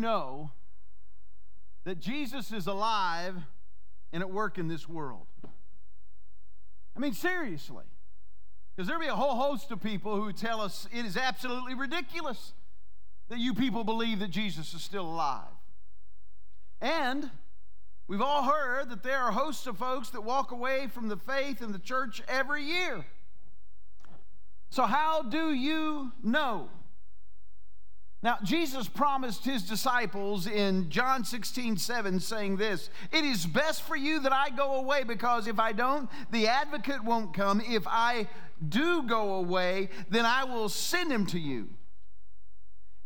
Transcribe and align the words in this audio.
know 0.00 0.50
that 1.84 2.00
Jesus 2.00 2.52
is 2.52 2.66
alive 2.66 3.36
and 4.12 4.22
at 4.22 4.30
work 4.30 4.58
in 4.58 4.68
this 4.68 4.88
world? 4.88 5.26
I 6.96 6.98
mean, 6.98 7.12
seriously. 7.12 7.84
Because 8.74 8.88
there'll 8.88 9.02
be 9.02 9.08
a 9.08 9.14
whole 9.14 9.36
host 9.36 9.70
of 9.70 9.82
people 9.82 10.16
who 10.16 10.32
tell 10.32 10.60
us 10.60 10.88
it 10.92 11.04
is 11.04 11.16
absolutely 11.16 11.74
ridiculous 11.74 12.54
that 13.28 13.38
you 13.38 13.54
people 13.54 13.84
believe 13.84 14.18
that 14.20 14.30
Jesus 14.30 14.74
is 14.74 14.82
still 14.82 15.06
alive. 15.06 15.48
And 16.80 17.30
we've 18.08 18.20
all 18.20 18.44
heard 18.44 18.90
that 18.90 19.02
there 19.02 19.18
are 19.18 19.32
hosts 19.32 19.66
of 19.66 19.76
folks 19.78 20.10
that 20.10 20.22
walk 20.22 20.50
away 20.50 20.88
from 20.88 21.08
the 21.08 21.16
faith 21.16 21.62
in 21.62 21.72
the 21.72 21.78
church 21.78 22.22
every 22.26 22.64
year. 22.64 23.04
So, 24.70 24.84
how 24.84 25.22
do 25.22 25.52
you 25.52 26.12
know? 26.22 26.68
Now, 28.22 28.36
Jesus 28.42 28.86
promised 28.86 29.46
his 29.46 29.62
disciples 29.62 30.46
in 30.46 30.90
John 30.90 31.24
16, 31.24 31.78
7, 31.78 32.20
saying 32.20 32.56
this 32.56 32.90
It 33.12 33.24
is 33.24 33.46
best 33.46 33.82
for 33.82 33.96
you 33.96 34.20
that 34.20 34.32
I 34.32 34.50
go 34.50 34.76
away, 34.76 35.04
because 35.04 35.46
if 35.46 35.58
I 35.58 35.72
don't, 35.72 36.10
the 36.30 36.46
advocate 36.46 37.02
won't 37.02 37.32
come. 37.32 37.62
If 37.66 37.86
I 37.86 38.28
do 38.68 39.04
go 39.04 39.34
away, 39.34 39.88
then 40.10 40.26
I 40.26 40.44
will 40.44 40.68
send 40.68 41.10
him 41.10 41.24
to 41.26 41.38
you. 41.38 41.70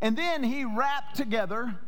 And 0.01 0.17
then 0.17 0.43
he 0.43 0.65
wrapped 0.65 1.15
together 1.15 1.79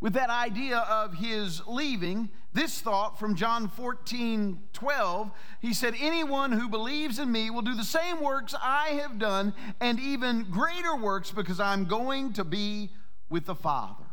with 0.00 0.14
that 0.14 0.30
idea 0.30 0.78
of 0.78 1.14
his 1.14 1.60
leaving 1.66 2.30
this 2.52 2.80
thought 2.80 3.18
from 3.18 3.36
John 3.36 3.68
14, 3.68 4.60
12. 4.72 5.30
He 5.60 5.72
said, 5.72 5.94
Anyone 5.98 6.52
who 6.52 6.68
believes 6.68 7.18
in 7.18 7.30
me 7.30 7.50
will 7.50 7.62
do 7.62 7.74
the 7.74 7.84
same 7.84 8.20
works 8.20 8.54
I 8.60 9.00
have 9.00 9.18
done, 9.18 9.54
and 9.80 10.00
even 10.00 10.46
greater 10.50 10.96
works, 10.96 11.30
because 11.30 11.60
I'm 11.60 11.84
going 11.84 12.32
to 12.34 12.44
be 12.44 12.90
with 13.28 13.46
the 13.46 13.54
Father. 13.54 14.04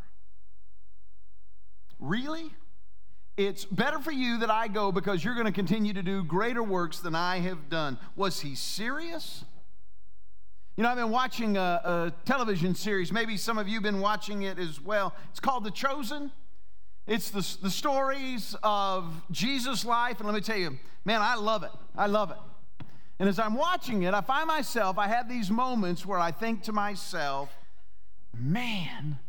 Really? 2.00 2.52
It's 3.38 3.66
better 3.66 4.00
for 4.00 4.12
you 4.12 4.40
that 4.40 4.52
I 4.52 4.68
go 4.68 4.92
because 4.92 5.24
you're 5.24 5.36
going 5.36 5.46
to 5.46 5.52
continue 5.52 5.94
to 5.94 6.04
do 6.04 6.24
greater 6.24 6.64
works 6.64 7.00
than 7.00 7.16
I 7.16 7.40
have 7.40 7.70
done. 7.70 7.98
Was 8.16 8.40
he 8.40 8.56
serious? 8.56 9.46
You 10.76 10.84
know, 10.84 10.90
I've 10.90 10.98
been 10.98 11.10
watching 11.10 11.58
a, 11.58 11.82
a, 11.84 12.14
television 12.26 12.76
series. 12.76 13.12
Maybe 13.12 13.36
some 13.36 13.58
of 13.58 13.68
you 13.68 13.76
have 13.76 13.84
been 13.84 14.00
watching 14.00 14.44
it 14.44 14.60
as 14.60 14.80
well. 14.80 15.16
It's 15.32 15.40
called 15.40 15.64
The 15.64 15.72
Chosen. 15.72 16.32
It's 17.08 17.30
the, 17.30 17.64
the 17.64 17.72
stories 17.72 18.56
of 18.62 19.22
Jesus' 19.32 19.86
life. 19.86 20.18
And 20.18 20.28
let 20.28 20.36
me 20.36 20.42
tell 20.42 20.58
you, 20.58 20.78
man, 21.06 21.22
I 21.22 21.36
love 21.36 21.64
it. 21.64 21.72
I 21.96 22.08
love 22.08 22.32
it. 22.32 22.38
And 23.20 23.28
as 23.28 23.40
I'm 23.40 23.56
watching 23.56 24.04
it, 24.04 24.14
I 24.14 24.22
find 24.22 24.46
myself, 24.48 24.98
I 24.98 25.08
have 25.08 25.28
these 25.28 25.50
moments 25.50 26.06
where 26.06 26.20
I 26.20 26.32
think 26.32 26.64
to 26.64 26.74
myself, 26.74 27.50
man, 28.38 29.20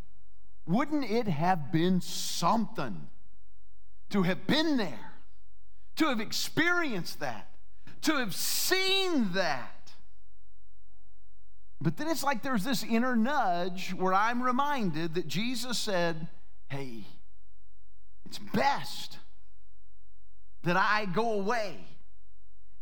wouldn't 0.67 1.11
it 1.11 1.29
have 1.29 1.73
been 1.73 2.01
something 2.01 3.07
to 4.11 4.23
have 4.23 4.47
been 4.47 4.77
there, 4.77 5.13
to 5.97 6.07
have 6.07 6.21
experienced 6.21 7.21
that, 7.21 7.49
to 8.03 8.17
have 8.17 8.35
seen 8.35 9.33
that? 9.33 9.93
But 11.81 11.97
then 11.97 12.09
it's 12.09 12.25
like 12.25 12.43
there's 12.43 12.65
this 12.65 12.83
inner 12.83 13.15
nudge 13.15 13.95
where 13.95 14.13
I'm 14.13 14.43
reminded 14.43 15.15
that 15.15 15.29
Jesus 15.29 15.79
said, 15.79 16.27
Hey, 16.69 17.07
it's 18.29 18.39
best 18.39 19.17
that 20.63 20.77
I 20.77 21.07
go 21.07 21.33
away 21.33 21.79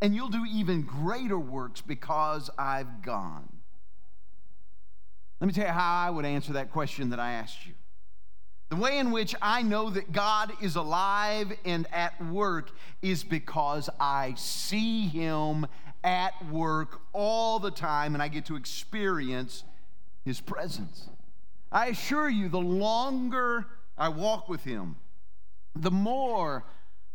and 0.01 0.13
you'll 0.13 0.29
do 0.29 0.45
even 0.45 0.83
greater 0.83 1.39
works 1.39 1.81
because 1.81 2.51
I've 2.59 3.03
gone. 3.03 3.49
Let 5.41 5.47
me 5.47 5.53
tell 5.53 5.67
you 5.67 5.73
how 5.73 6.05
I 6.05 6.11
would 6.11 6.25
answer 6.25 6.55
that 6.55 6.73
question 6.73 7.11
that 7.11 7.21
I 7.21 7.33
asked 7.33 7.65
you. 7.65 7.75
The 8.71 8.77
way 8.77 8.99
in 8.99 9.13
which 9.13 9.37
I 9.41 9.63
know 9.63 9.89
that 9.91 10.11
God 10.11 10.53
is 10.61 10.75
alive 10.75 11.53
and 11.65 11.87
at 11.93 12.21
work 12.27 12.73
is 13.01 13.23
because 13.23 13.89
I 14.01 14.35
see 14.37 15.07
Him 15.07 15.69
at 16.03 16.33
work 16.51 17.03
all 17.13 17.61
the 17.61 17.71
time 17.71 18.15
and 18.15 18.23
I 18.23 18.27
get 18.27 18.47
to 18.47 18.57
experience 18.57 19.63
His 20.25 20.41
presence. 20.41 21.09
I 21.71 21.87
assure 21.87 22.29
you, 22.29 22.49
the 22.49 22.59
longer 22.59 23.67
I 23.97 24.09
walk 24.09 24.49
with 24.49 24.65
Him, 24.65 24.97
the 25.83 25.91
more 25.91 26.65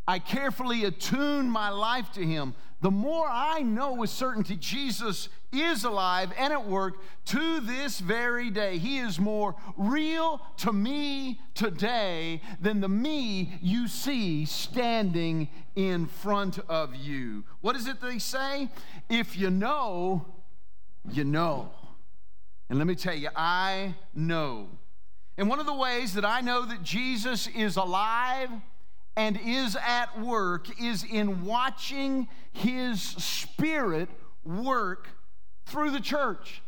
I 0.07 0.19
carefully 0.19 0.85
attune 0.85 1.49
my 1.49 1.69
life 1.69 2.11
to 2.13 2.25
Him, 2.25 2.55
the 2.81 2.91
more 2.91 3.27
I 3.29 3.61
know 3.61 3.94
with 3.94 4.09
certainty 4.09 4.55
Jesus 4.55 5.29
is 5.53 5.83
alive 5.83 6.33
and 6.38 6.51
at 6.51 6.67
work 6.67 6.95
to 7.25 7.59
this 7.59 7.99
very 7.99 8.49
day. 8.49 8.79
He 8.79 8.97
is 8.97 9.19
more 9.19 9.55
real 9.77 10.41
to 10.57 10.73
me 10.73 11.39
today 11.53 12.41
than 12.59 12.81
the 12.81 12.89
me 12.89 13.59
you 13.61 13.88
see 13.88 14.45
standing 14.45 15.47
in 15.75 16.07
front 16.07 16.57
of 16.67 16.95
you. 16.95 17.43
What 17.61 17.75
is 17.75 17.88
it 17.88 18.01
they 18.01 18.17
say? 18.17 18.69
If 19.09 19.38
you 19.38 19.51
know, 19.51 20.25
you 21.07 21.23
know. 21.23 21.72
And 22.69 22.79
let 22.79 22.88
me 22.88 22.95
tell 22.95 23.16
you, 23.16 23.29
I 23.35 23.95
know. 24.16 24.69
And 25.38 25.50
one 25.50 25.59
of 25.59 25.66
the 25.66 25.74
ways 25.74 26.14
that 26.14 26.25
I 26.25 26.42
know 26.42 26.66
that 26.66 26.84
Jesus 26.84 27.47
is 27.47 27.78
alive 27.78 28.50
and 29.16 29.40
is 29.44 29.75
at 29.75 30.19
work 30.19 30.68
is 30.81 31.03
in 31.03 31.46
watching 31.46 32.28
his 32.52 33.02
spirit 33.02 34.09
work 34.44 35.09
through 35.66 35.91
the 35.91 36.00
church. 36.00 36.62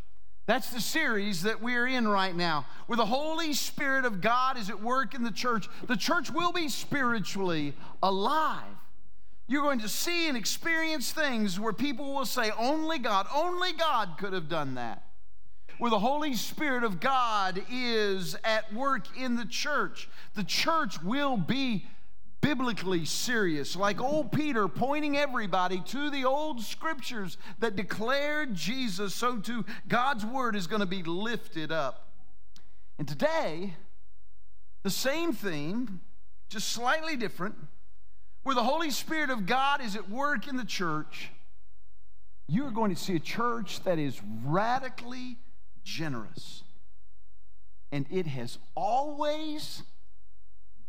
That's 0.46 0.72
the 0.72 0.82
series 0.82 1.44
that 1.44 1.62
we're 1.62 1.88
in 1.88 2.06
right 2.06 2.36
now, 2.36 2.66
where 2.88 2.98
the 2.98 3.06
Holy 3.06 3.54
Spirit 3.54 4.04
of 4.04 4.20
God 4.20 4.58
is 4.58 4.70
at 4.70 4.82
work 4.82 5.14
in 5.14 5.24
the 5.24 5.32
church. 5.32 5.70
The 5.88 5.96
church 5.96 6.30
will 6.30 6.52
be 6.52 6.68
spiritually 6.68 7.74
alive. 8.02 8.64
You're 9.48 9.62
going 9.62 9.80
to 9.80 9.90
see 9.90 10.28
and 10.28 10.38
experience 10.38 11.12
things 11.12 11.60
where 11.60 11.74
people 11.74 12.14
will 12.14 12.26
say, 12.26 12.52
Only 12.58 13.00
God, 13.00 13.28
only 13.34 13.72
God 13.74 14.16
could 14.18 14.34
have 14.34 14.50
done 14.50 14.76
that. 14.76 15.04
Where 15.84 15.90
the 15.90 16.00
Holy 16.00 16.34
Spirit 16.36 16.86
of 16.86 17.02
God 17.02 17.62
is 17.70 18.38
at 18.46 18.72
work 18.74 19.06
in 19.18 19.36
the 19.36 19.44
church. 19.44 20.08
The 20.34 20.46
church 20.46 21.04
will 21.04 21.36
be 21.36 21.86
biblically 22.40 23.04
serious, 23.04 23.76
like 23.76 24.00
old 24.00 24.32
Peter 24.32 24.70
pointing 24.70 25.18
everybody 25.18 25.82
to 25.88 26.10
the 26.10 26.24
old 26.24 26.62
scriptures 26.62 27.38
that 27.60 27.76
declared 27.76 28.56
Jesus, 28.56 29.14
so 29.14 29.40
too 29.40 29.66
God's 29.90 30.26
word 30.26 30.56
is 30.56 30.68
going 30.68 30.80
to 30.80 30.86
be 30.86 31.04
lifted 31.04 31.70
up. 31.70 32.08
And 32.98 33.06
today, 33.06 33.74
the 34.84 34.90
same 34.90 35.34
theme, 35.34 36.00
just 36.48 36.70
slightly 36.70 37.18
different, 37.18 37.56
where 38.44 38.56
the 38.56 38.64
Holy 38.64 38.90
Spirit 38.90 39.30
of 39.30 39.46
God 39.46 39.84
is 39.84 39.98
at 39.98 40.10
work 40.10 40.48
in 40.48 40.56
the 40.56 40.64
church, 40.64 41.32
you 42.48 42.66
are 42.66 42.72
going 42.72 42.96
to 42.96 43.02
see 43.02 43.18
a 43.18 43.20
church 43.20 43.84
that 43.84 44.00
is 44.00 44.22
radically 44.46 45.40
generous. 45.84 46.64
And 47.92 48.06
it 48.10 48.28
has 48.28 48.58
always 48.76 49.84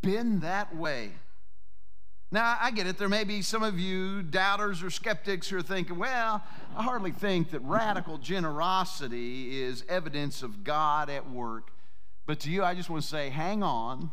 been 0.01 0.41
that 0.41 0.75
way. 0.75 1.11
Now, 2.31 2.59
I 2.61 2.73
get 2.73 2.87
it. 2.87 2.99
There 2.99 3.09
may 3.09 3.23
be 3.23 3.43
some 3.43 3.63
of 3.63 3.79
you 3.79 4.23
doubters 4.23 4.83
or 4.83 4.91
skeptics 4.91 5.49
who 5.49 5.59
are 5.59 5.63
thinking, 5.63 5.99
well, 5.99 6.43
I 6.77 6.83
hardly 6.83 7.13
think 7.13 7.51
that 7.51 7.61
radical 7.61 8.19
generosity 8.19 9.63
is 9.63 9.85
evidence 9.89 10.43
of 10.43 10.65
God 10.65 11.09
at 11.09 11.31
work. 11.31 11.71
But 12.27 12.41
to 12.41 12.51
you, 12.51 12.65
I 12.65 12.75
just 12.75 12.91
want 12.91 13.03
to 13.03 13.09
say, 13.09 13.29
hang 13.29 13.63
on, 13.63 14.11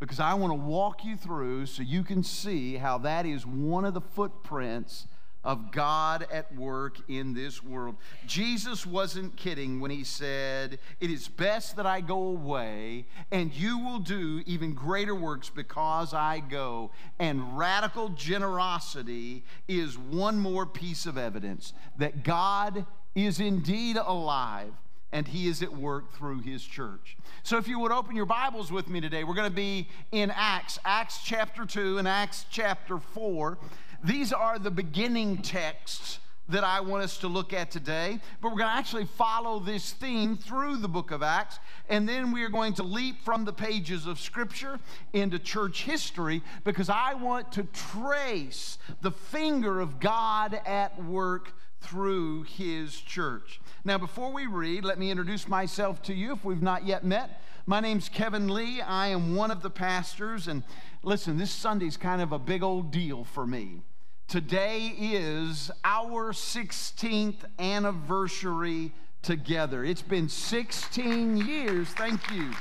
because 0.00 0.18
I 0.18 0.34
want 0.34 0.50
to 0.52 0.58
walk 0.58 1.04
you 1.04 1.16
through 1.16 1.66
so 1.66 1.82
you 1.82 2.02
can 2.02 2.24
see 2.24 2.74
how 2.74 2.98
that 2.98 3.26
is 3.26 3.46
one 3.46 3.84
of 3.84 3.94
the 3.94 4.00
footprints 4.00 5.06
of 5.44 5.70
God 5.70 6.26
at 6.32 6.54
work 6.54 6.98
in 7.08 7.32
this 7.32 7.62
world. 7.62 7.96
Jesus 8.26 8.84
wasn't 8.84 9.36
kidding 9.36 9.80
when 9.80 9.90
he 9.90 10.04
said, 10.04 10.78
It 11.00 11.10
is 11.10 11.28
best 11.28 11.76
that 11.76 11.86
I 11.86 12.00
go 12.00 12.22
away, 12.22 13.06
and 13.30 13.54
you 13.54 13.78
will 13.78 14.00
do 14.00 14.42
even 14.46 14.74
greater 14.74 15.14
works 15.14 15.48
because 15.48 16.12
I 16.12 16.40
go. 16.40 16.90
And 17.18 17.56
radical 17.56 18.10
generosity 18.10 19.44
is 19.68 19.96
one 19.96 20.38
more 20.38 20.66
piece 20.66 21.06
of 21.06 21.16
evidence 21.16 21.72
that 21.98 22.24
God 22.24 22.84
is 23.14 23.40
indeed 23.40 23.96
alive 23.96 24.72
and 25.12 25.26
he 25.26 25.48
is 25.48 25.62
at 25.62 25.72
work 25.72 26.12
through 26.12 26.40
his 26.40 26.62
church. 26.62 27.16
So 27.42 27.56
if 27.56 27.66
you 27.66 27.78
would 27.78 27.92
open 27.92 28.14
your 28.14 28.26
Bibles 28.26 28.70
with 28.70 28.88
me 28.88 29.00
today, 29.00 29.24
we're 29.24 29.34
going 29.34 29.50
to 29.50 29.56
be 29.56 29.88
in 30.12 30.30
Acts, 30.34 30.78
Acts 30.84 31.20
chapter 31.24 31.64
2 31.64 31.98
and 31.98 32.06
Acts 32.06 32.44
chapter 32.50 32.98
4. 32.98 33.58
These 34.02 34.32
are 34.32 34.58
the 34.58 34.70
beginning 34.70 35.38
texts 35.38 36.20
that 36.48 36.64
I 36.64 36.80
want 36.80 37.02
us 37.02 37.18
to 37.18 37.28
look 37.28 37.52
at 37.52 37.70
today. 37.70 38.20
But 38.40 38.52
we're 38.52 38.58
going 38.58 38.70
to 38.70 38.76
actually 38.76 39.04
follow 39.04 39.60
this 39.60 39.92
theme 39.92 40.36
through 40.36 40.78
the 40.78 40.88
book 40.88 41.10
of 41.10 41.22
Acts. 41.22 41.58
And 41.88 42.08
then 42.08 42.32
we 42.32 42.42
are 42.42 42.48
going 42.48 42.74
to 42.74 42.82
leap 42.82 43.22
from 43.22 43.44
the 43.44 43.52
pages 43.52 44.06
of 44.06 44.18
Scripture 44.18 44.78
into 45.12 45.38
church 45.38 45.82
history 45.82 46.42
because 46.64 46.88
I 46.88 47.14
want 47.14 47.52
to 47.52 47.64
trace 47.64 48.78
the 49.02 49.10
finger 49.10 49.80
of 49.80 50.00
God 50.00 50.58
at 50.64 51.02
work 51.04 51.52
through 51.80 52.44
His 52.44 52.98
church. 52.98 53.60
Now, 53.84 53.98
before 53.98 54.32
we 54.32 54.46
read, 54.46 54.84
let 54.84 54.98
me 54.98 55.10
introduce 55.10 55.48
myself 55.48 56.02
to 56.02 56.14
you 56.14 56.32
if 56.32 56.44
we've 56.44 56.62
not 56.62 56.86
yet 56.86 57.04
met. 57.04 57.40
My 57.68 57.80
name's 57.80 58.08
Kevin 58.08 58.48
Lee. 58.48 58.80
I 58.80 59.08
am 59.08 59.34
one 59.34 59.50
of 59.50 59.60
the 59.60 59.68
pastors. 59.68 60.48
And 60.48 60.62
listen, 61.02 61.36
this 61.36 61.50
Sunday's 61.50 61.98
kind 61.98 62.22
of 62.22 62.32
a 62.32 62.38
big 62.38 62.62
old 62.62 62.90
deal 62.90 63.24
for 63.24 63.46
me. 63.46 63.82
Today 64.26 64.86
is 64.98 65.70
our 65.84 66.32
16th 66.32 67.44
anniversary 67.58 68.94
together. 69.20 69.84
It's 69.84 70.00
been 70.00 70.30
16 70.30 71.36
years, 71.36 71.88
thank 71.88 72.30
you, 72.30 72.52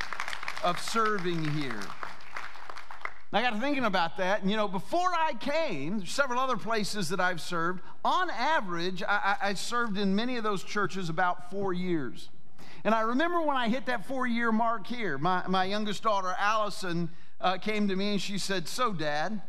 of 0.65 0.77
serving 0.77 1.53
here. 1.53 1.80
I 3.31 3.42
got 3.42 3.51
to 3.51 3.62
thinking 3.62 3.86
about 3.86 4.18
that, 4.18 4.42
and 4.42 4.51
you 4.51 4.57
know, 4.57 4.68
before 4.68 5.13
I 5.18 5.36
came, 5.39 6.06
several 6.06 6.38
other 6.38 6.57
places 6.57 7.07
that 7.10 7.21
I've 7.21 7.39
served. 7.39 7.80
On 8.03 8.30
average, 8.30 9.03
I, 9.07 9.38
I 9.42 9.53
served 9.53 9.98
in 9.98 10.13
many 10.18 10.36
of 10.36 10.44
those 10.44 10.65
churches 10.65 11.07
about 11.07 11.50
four 11.50 11.71
years. 11.71 12.27
And 12.83 12.94
I 12.94 13.01
remember 13.01 13.41
when 13.41 13.57
I 13.57 13.69
hit 13.69 13.85
that 13.88 14.06
four 14.06 14.27
year 14.27 14.51
mark 14.51 14.88
here, 14.88 15.18
my, 15.18 15.45
my 15.47 15.65
youngest 15.65 16.03
daughter, 16.03 16.35
Allison, 16.39 17.09
uh, 17.39 17.57
came 17.57 17.88
to 17.88 17.95
me 17.95 18.13
and 18.13 18.21
she 18.21 18.38
said, 18.38 18.68
So, 18.68 18.94
Dad, 18.94 19.41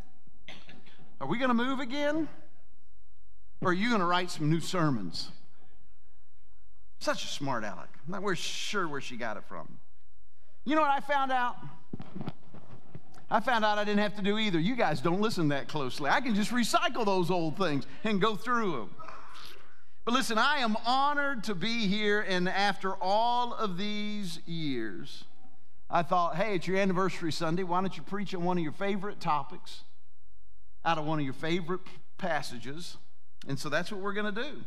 are 1.21 1.27
we 1.27 1.39
going 1.39 1.49
to 1.49 1.55
move 1.55 1.81
again? 1.81 2.29
Or 3.61 3.71
are 3.71 3.75
you 3.75 3.89
going 3.89 4.01
to 4.01 4.07
write 4.07 4.31
some 4.31 4.51
new 4.51 4.61
sermons? 4.61 5.31
Such 7.01 7.25
a 7.25 7.29
smart 7.29 7.65
aleck. 7.65 7.89
I'm 8.07 8.23
not 8.23 8.39
sure 8.39 8.89
where 8.89 9.01
she 9.01 9.17
got 9.17 9.37
it 9.37 9.45
from. 9.49 9.79
You 10.65 10.75
know 10.75 10.83
what 10.83 10.91
I 10.91 11.01
found 11.01 11.33
out? 11.33 11.57
I 13.31 13.41
found 13.41 13.65
out 13.65 13.79
I 13.79 13.85
didn't 13.85 14.01
have 14.01 14.17
to 14.17 14.23
do 14.23 14.39
either. 14.39 14.59
You 14.59 14.75
guys 14.75 15.01
don't 15.01 15.21
listen 15.21 15.49
that 15.49 15.69
closely. 15.69 16.11
I 16.11 16.21
can 16.21 16.35
just 16.35 16.51
recycle 16.51 17.05
those 17.05 17.31
old 17.31 17.57
things 17.59 17.87
and 18.05 18.21
go 18.21 18.37
through 18.37 18.73
them. 18.73 18.91
But 20.09 20.15
listen, 20.15 20.39
I 20.39 20.61
am 20.61 20.75
honored 20.87 21.45
to 21.45 21.55
be 21.55 21.87
here, 21.87 22.23
and 22.23 22.49
after 22.49 22.95
all 22.95 23.53
of 23.53 23.77
these 23.77 24.41
years, 24.47 25.25
I 25.91 26.03
thought, 26.03 26.35
hey, 26.37 26.55
it's 26.55 26.67
your 26.67 26.79
anniversary 26.79 27.31
Sunday. 27.31 27.63
Why 27.63 27.83
don't 27.83 27.95
you 27.95 28.03
preach 28.03 28.35
on 28.35 28.43
one 28.43 28.57
of 28.57 28.63
your 28.63 28.73
favorite 28.73 29.21
topics 29.21 29.83
out 30.83 30.97
of 30.97 31.05
one 31.05 31.19
of 31.19 31.27
your 31.27 31.35
favorite 31.35 31.83
passages? 32.17 32.97
And 33.47 33.59
so 33.59 33.69
that's 33.69 33.93
what 33.93 34.01
we're 34.01 34.15
going 34.15 34.35
to 34.35 34.43
do. 34.43 34.63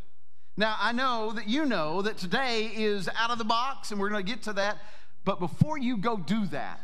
Now, 0.57 0.75
I 0.79 0.91
know 0.91 1.31
that 1.31 1.49
you 1.49 1.65
know 1.65 2.03
that 2.03 2.19
today 2.19 2.69
is 2.75 3.09
out 3.17 3.31
of 3.31 3.39
the 3.39 3.43
box, 3.43 3.89
and 3.89 3.99
we're 3.99 4.09
going 4.11 4.23
to 4.23 4.31
get 4.31 4.43
to 4.43 4.53
that. 4.53 4.77
But 5.25 5.39
before 5.39 5.79
you 5.79 5.97
go 5.97 6.17
do 6.17 6.45
that, 6.49 6.79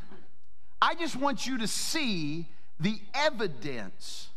I 0.82 0.96
just 0.96 1.16
want 1.16 1.46
you 1.46 1.60
to 1.60 1.68
see 1.68 2.48
the 2.80 3.00
evidence 3.14 4.30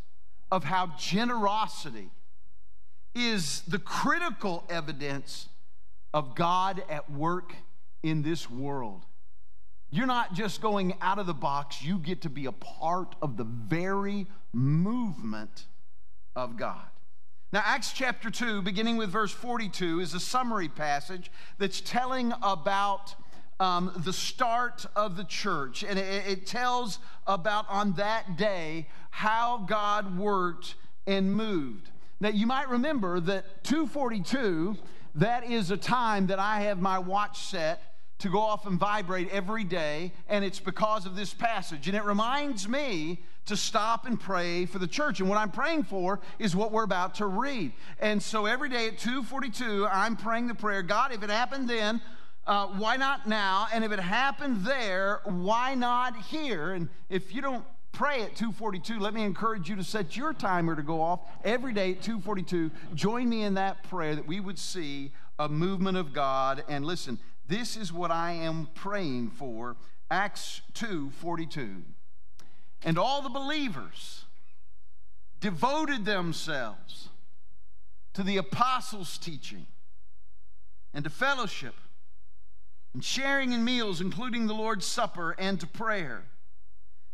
of 0.51 0.63
how 0.63 0.91
generosity 0.99 2.11
is 3.15 3.61
the 3.67 3.79
critical 3.79 4.63
evidence 4.69 5.49
of 6.13 6.35
God 6.35 6.83
at 6.89 7.09
work 7.11 7.55
in 8.03 8.21
this 8.21 8.49
world. 8.49 9.05
You're 9.89 10.07
not 10.07 10.33
just 10.33 10.61
going 10.61 10.95
out 11.01 11.19
of 11.19 11.25
the 11.25 11.33
box, 11.33 11.81
you 11.83 11.97
get 11.97 12.21
to 12.21 12.29
be 12.29 12.45
a 12.45 12.51
part 12.51 13.15
of 13.21 13.37
the 13.37 13.43
very 13.43 14.27
movement 14.53 15.65
of 16.35 16.57
God. 16.57 16.85
Now, 17.53 17.61
Acts 17.65 17.91
chapter 17.91 18.29
2, 18.29 18.61
beginning 18.61 18.95
with 18.95 19.09
verse 19.09 19.31
42, 19.31 19.99
is 19.99 20.13
a 20.13 20.19
summary 20.21 20.69
passage 20.69 21.29
that's 21.57 21.81
telling 21.81 22.31
about 22.41 23.15
um, 23.59 23.91
the 24.05 24.13
start 24.13 24.85
of 24.95 25.17
the 25.17 25.25
church. 25.25 25.83
And 25.83 25.99
it, 25.99 26.25
it 26.25 26.47
tells 26.47 26.99
about 27.27 27.65
on 27.67 27.93
that 27.93 28.37
day 28.37 28.87
how 29.09 29.65
God 29.67 30.17
worked 30.17 30.75
and 31.05 31.35
moved. 31.35 31.89
Now, 32.21 32.29
you 32.29 32.45
might 32.45 32.69
remember 32.69 33.19
that 33.19 33.63
242, 33.63 34.77
that 35.15 35.43
is 35.43 35.71
a 35.71 35.75
time 35.75 36.27
that 36.27 36.37
I 36.37 36.61
have 36.61 36.79
my 36.79 36.99
watch 36.99 37.45
set 37.47 37.81
to 38.19 38.29
go 38.29 38.39
off 38.39 38.67
and 38.67 38.79
vibrate 38.79 39.27
every 39.31 39.63
day, 39.63 40.13
and 40.29 40.45
it's 40.45 40.59
because 40.59 41.07
of 41.07 41.15
this 41.15 41.33
passage. 41.33 41.87
And 41.87 41.97
it 41.97 42.03
reminds 42.03 42.69
me 42.69 43.23
to 43.47 43.57
stop 43.57 44.05
and 44.05 44.19
pray 44.19 44.67
for 44.67 44.77
the 44.77 44.85
church. 44.85 45.19
And 45.19 45.27
what 45.27 45.39
I'm 45.39 45.49
praying 45.49 45.85
for 45.85 46.19
is 46.37 46.55
what 46.55 46.71
we're 46.71 46.83
about 46.83 47.15
to 47.15 47.25
read. 47.25 47.71
And 47.99 48.21
so 48.21 48.45
every 48.45 48.69
day 48.69 48.89
at 48.89 48.99
242, 48.99 49.87
I'm 49.87 50.15
praying 50.15 50.45
the 50.45 50.53
prayer 50.53 50.83
God, 50.83 51.11
if 51.11 51.23
it 51.23 51.31
happened 51.31 51.67
then, 51.67 52.01
uh, 52.45 52.67
why 52.67 52.97
not 52.97 53.27
now? 53.27 53.65
And 53.73 53.83
if 53.83 53.91
it 53.91 53.99
happened 53.99 54.63
there, 54.63 55.21
why 55.25 55.73
not 55.73 56.15
here? 56.25 56.73
And 56.73 56.89
if 57.09 57.33
you 57.33 57.41
don't 57.41 57.65
pray 57.91 58.21
at 58.23 58.35
242 58.35 58.99
let 58.99 59.13
me 59.13 59.23
encourage 59.23 59.69
you 59.69 59.75
to 59.75 59.83
set 59.83 60.15
your 60.15 60.33
timer 60.33 60.75
to 60.75 60.81
go 60.81 61.01
off 61.01 61.21
every 61.43 61.73
day 61.73 61.91
at 61.91 62.01
242 62.01 62.71
join 62.93 63.27
me 63.27 63.43
in 63.43 63.55
that 63.55 63.83
prayer 63.83 64.15
that 64.15 64.27
we 64.27 64.39
would 64.39 64.57
see 64.57 65.11
a 65.39 65.49
movement 65.49 65.97
of 65.97 66.13
god. 66.13 66.63
And 66.67 66.85
listen 66.85 67.19
this 67.47 67.75
is 67.75 67.91
what 67.91 68.11
i 68.11 68.31
am 68.31 68.69
praying 68.75 69.31
for. 69.31 69.75
Acts 70.09 70.61
242 70.73 71.83
and 72.83 72.97
all 72.97 73.21
the 73.21 73.29
believers 73.29 74.25
devoted 75.39 76.05
themselves 76.05 77.09
to 78.13 78.23
the 78.23 78.37
apostles 78.37 79.17
teaching 79.17 79.65
and 80.93 81.03
to 81.03 81.09
fellowship 81.09 81.75
and 82.93 83.03
sharing 83.03 83.53
in 83.53 83.63
meals 83.63 84.01
including 84.01 84.47
the 84.47 84.53
lord's 84.53 84.85
supper 84.85 85.33
and 85.39 85.59
to 85.59 85.67
prayer 85.67 86.25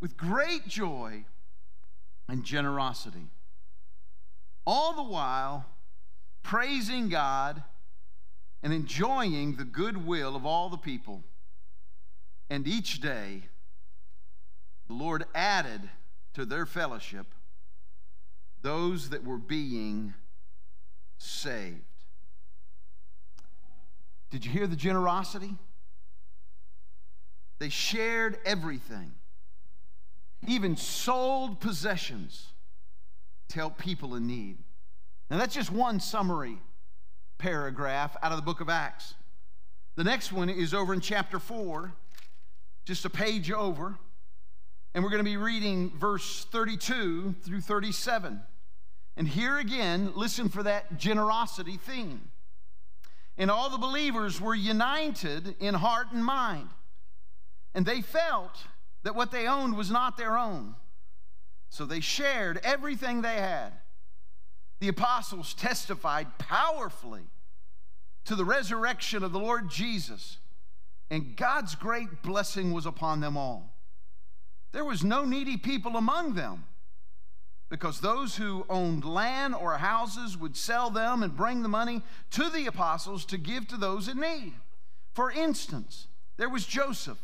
with 0.00 0.16
great 0.16 0.66
joy 0.66 1.24
and 2.28 2.44
generosity. 2.44 3.28
All 4.66 4.94
the 4.94 5.02
while 5.02 5.66
praising 6.42 7.08
God 7.08 7.62
and 8.62 8.72
enjoying 8.72 9.56
the 9.56 9.64
goodwill 9.64 10.36
of 10.36 10.46
all 10.46 10.68
the 10.68 10.76
people. 10.76 11.22
And 12.48 12.66
each 12.66 13.00
day, 13.00 13.44
the 14.88 14.94
Lord 14.94 15.24
added 15.34 15.88
to 16.34 16.44
their 16.44 16.66
fellowship 16.66 17.26
those 18.62 19.10
that 19.10 19.24
were 19.24 19.38
being 19.38 20.14
saved. 21.18 21.84
Did 24.30 24.44
you 24.44 24.50
hear 24.50 24.66
the 24.66 24.76
generosity? 24.76 25.56
They 27.58 27.68
shared 27.68 28.38
everything 28.44 29.12
even 30.46 30.76
sold 30.76 31.60
possessions 31.60 32.52
to 33.48 33.56
help 33.56 33.78
people 33.78 34.14
in 34.14 34.26
need. 34.26 34.58
Now, 35.30 35.38
that's 35.38 35.54
just 35.54 35.70
one 35.70 36.00
summary 36.00 36.58
paragraph 37.38 38.16
out 38.22 38.32
of 38.32 38.38
the 38.38 38.42
book 38.42 38.60
of 38.60 38.68
Acts. 38.68 39.14
The 39.96 40.04
next 40.04 40.32
one 40.32 40.48
is 40.48 40.72
over 40.72 40.94
in 40.94 41.00
chapter 41.00 41.38
4, 41.38 41.92
just 42.84 43.04
a 43.04 43.10
page 43.10 43.50
over. 43.50 43.96
And 44.94 45.04
we're 45.04 45.10
going 45.10 45.24
to 45.24 45.30
be 45.30 45.36
reading 45.36 45.92
verse 45.96 46.46
32 46.50 47.36
through 47.42 47.60
37. 47.60 48.40
And 49.16 49.28
here 49.28 49.58
again, 49.58 50.12
listen 50.14 50.48
for 50.48 50.62
that 50.62 50.98
generosity 50.98 51.76
theme. 51.76 52.30
And 53.36 53.50
all 53.50 53.70
the 53.70 53.78
believers 53.78 54.40
were 54.40 54.54
united 54.54 55.54
in 55.60 55.74
heart 55.74 56.08
and 56.12 56.24
mind. 56.24 56.68
And 57.74 57.86
they 57.86 58.00
felt 58.00 58.56
that 59.02 59.14
what 59.14 59.30
they 59.30 59.46
owned 59.46 59.76
was 59.76 59.90
not 59.90 60.16
their 60.16 60.36
own. 60.36 60.74
So 61.68 61.86
they 61.86 62.00
shared 62.00 62.60
everything 62.62 63.22
they 63.22 63.36
had. 63.36 63.72
The 64.80 64.88
apostles 64.88 65.54
testified 65.54 66.38
powerfully 66.38 67.22
to 68.24 68.34
the 68.34 68.44
resurrection 68.44 69.22
of 69.22 69.32
the 69.32 69.38
Lord 69.38 69.70
Jesus, 69.70 70.38
and 71.10 71.36
God's 71.36 71.74
great 71.74 72.22
blessing 72.22 72.72
was 72.72 72.86
upon 72.86 73.20
them 73.20 73.36
all. 73.36 73.74
There 74.72 74.84
was 74.84 75.02
no 75.02 75.24
needy 75.24 75.56
people 75.56 75.96
among 75.96 76.34
them 76.34 76.64
because 77.68 78.00
those 78.00 78.36
who 78.36 78.66
owned 78.68 79.04
land 79.04 79.54
or 79.54 79.78
houses 79.78 80.36
would 80.36 80.56
sell 80.56 80.90
them 80.90 81.22
and 81.22 81.36
bring 81.36 81.62
the 81.62 81.68
money 81.68 82.02
to 82.30 82.50
the 82.50 82.66
apostles 82.66 83.24
to 83.26 83.38
give 83.38 83.68
to 83.68 83.76
those 83.76 84.08
in 84.08 84.20
need. 84.20 84.54
For 85.12 85.30
instance, 85.30 86.08
there 86.36 86.48
was 86.48 86.66
Joseph 86.66 87.18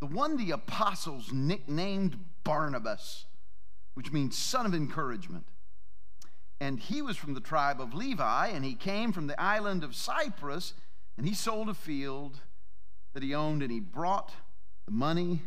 the 0.00 0.06
one 0.06 0.36
the 0.36 0.50
apostles 0.50 1.32
nicknamed 1.32 2.18
Barnabas, 2.42 3.26
which 3.94 4.12
means 4.12 4.36
son 4.36 4.66
of 4.66 4.74
encouragement. 4.74 5.46
And 6.60 6.78
he 6.78 7.02
was 7.02 7.16
from 7.16 7.34
the 7.34 7.40
tribe 7.40 7.80
of 7.80 7.94
Levi, 7.94 8.48
and 8.48 8.64
he 8.64 8.74
came 8.74 9.12
from 9.12 9.26
the 9.26 9.40
island 9.40 9.82
of 9.84 9.94
Cyprus, 9.94 10.74
and 11.16 11.26
he 11.26 11.34
sold 11.34 11.68
a 11.68 11.74
field 11.74 12.40
that 13.12 13.22
he 13.22 13.34
owned, 13.34 13.62
and 13.62 13.70
he 13.70 13.80
brought 13.80 14.32
the 14.86 14.92
money 14.92 15.42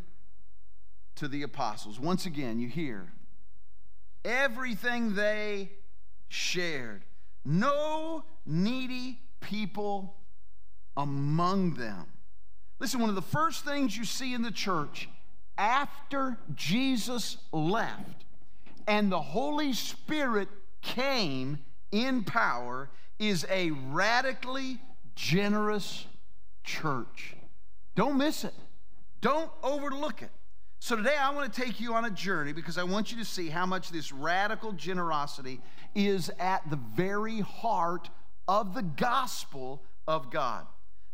to 1.15 1.27
the 1.27 1.43
apostles. 1.43 1.99
Once 1.99 2.25
again, 2.25 2.59
you 2.59 2.67
hear 2.67 3.11
everything 4.23 5.15
they 5.15 5.71
shared. 6.27 7.03
No 7.45 8.25
needy 8.45 9.21
people 9.39 10.15
among 10.95 11.75
them. 11.75 12.05
Listen, 12.79 12.99
one 12.99 13.09
of 13.09 13.15
the 13.15 13.21
first 13.21 13.65
things 13.65 13.97
you 13.97 14.05
see 14.05 14.33
in 14.33 14.41
the 14.43 14.51
church 14.51 15.09
after 15.57 16.37
Jesus 16.53 17.37
left 17.51 18.25
and 18.87 19.11
the 19.11 19.19
Holy 19.19 19.73
Spirit 19.73 20.47
came 20.81 21.59
in 21.91 22.23
power 22.23 22.89
is 23.19 23.45
a 23.49 23.71
radically 23.71 24.79
generous 25.15 26.05
church. 26.63 27.35
Don't 27.95 28.17
miss 28.17 28.43
it, 28.43 28.53
don't 29.21 29.49
overlook 29.63 30.21
it. 30.21 30.29
So, 30.79 30.95
today 30.95 31.15
I 31.19 31.33
want 31.33 31.51
to 31.51 31.61
take 31.61 31.79
you 31.79 31.95
on 31.95 32.05
a 32.05 32.11
journey 32.11 32.53
because 32.53 32.77
I 32.77 32.83
want 32.83 33.11
you 33.11 33.17
to 33.17 33.25
see 33.25 33.49
how 33.49 33.65
much 33.65 33.89
this 33.89 34.11
radical 34.11 34.71
generosity 34.73 35.59
is 35.95 36.29
at 36.39 36.69
the 36.69 36.75
very 36.75 37.39
heart 37.39 38.11
of 38.47 38.75
the 38.75 38.83
gospel 38.83 39.81
of 40.07 40.29
God. 40.29 40.67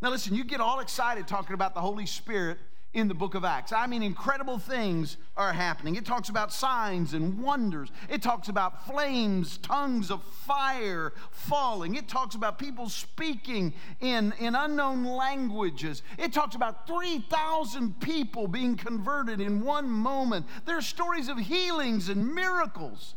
Now, 0.03 0.09
listen, 0.09 0.35
you 0.35 0.43
get 0.43 0.59
all 0.59 0.81
excited 0.81 1.29
talking 1.29 1.53
about 1.53 1.73
the 1.73 1.79
Holy 1.79 2.05
Spirit 2.05 2.57
in 2.93 3.07
the 3.07 3.13
book 3.13 3.35
of 3.35 3.45
Acts. 3.45 3.71
I 3.71 3.87
mean, 3.87 4.03
incredible 4.03 4.59
things 4.59 5.15
are 5.37 5.53
happening. 5.53 5.95
It 5.95 6.05
talks 6.05 6.27
about 6.27 6.51
signs 6.51 7.13
and 7.13 7.41
wonders, 7.41 7.89
it 8.09 8.21
talks 8.21 8.49
about 8.49 8.85
flames, 8.85 9.59
tongues 9.59 10.11
of 10.11 10.21
fire 10.21 11.13
falling, 11.31 11.95
it 11.95 12.09
talks 12.09 12.35
about 12.35 12.59
people 12.59 12.89
speaking 12.89 13.73
in, 14.01 14.33
in 14.39 14.55
unknown 14.55 15.05
languages, 15.05 16.03
it 16.19 16.33
talks 16.33 16.55
about 16.55 16.85
3,000 16.85 17.97
people 18.01 18.49
being 18.49 18.75
converted 18.75 19.39
in 19.39 19.61
one 19.61 19.87
moment. 19.87 20.45
There 20.65 20.77
are 20.77 20.81
stories 20.81 21.29
of 21.29 21.37
healings 21.37 22.09
and 22.09 22.35
miracles. 22.35 23.15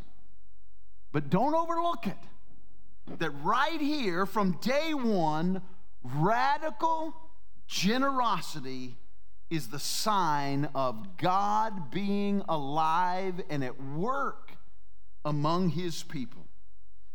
But 1.11 1.31
don't 1.31 1.55
overlook 1.55 2.07
it 2.07 2.17
that 3.19 3.31
right 3.43 3.81
here 3.81 4.25
from 4.27 4.53
day 4.61 4.95
one, 4.95 5.63
radical 6.15 7.15
generosity 7.67 8.97
is 9.51 9.69
the 9.69 9.79
sign 9.79 10.69
of 10.75 11.17
God 11.17 11.91
being 11.91 12.43
alive 12.49 13.41
and 13.49 13.63
at 13.63 13.81
work 13.81 14.53
among 15.25 15.71
his 15.71 16.03
people. 16.03 16.47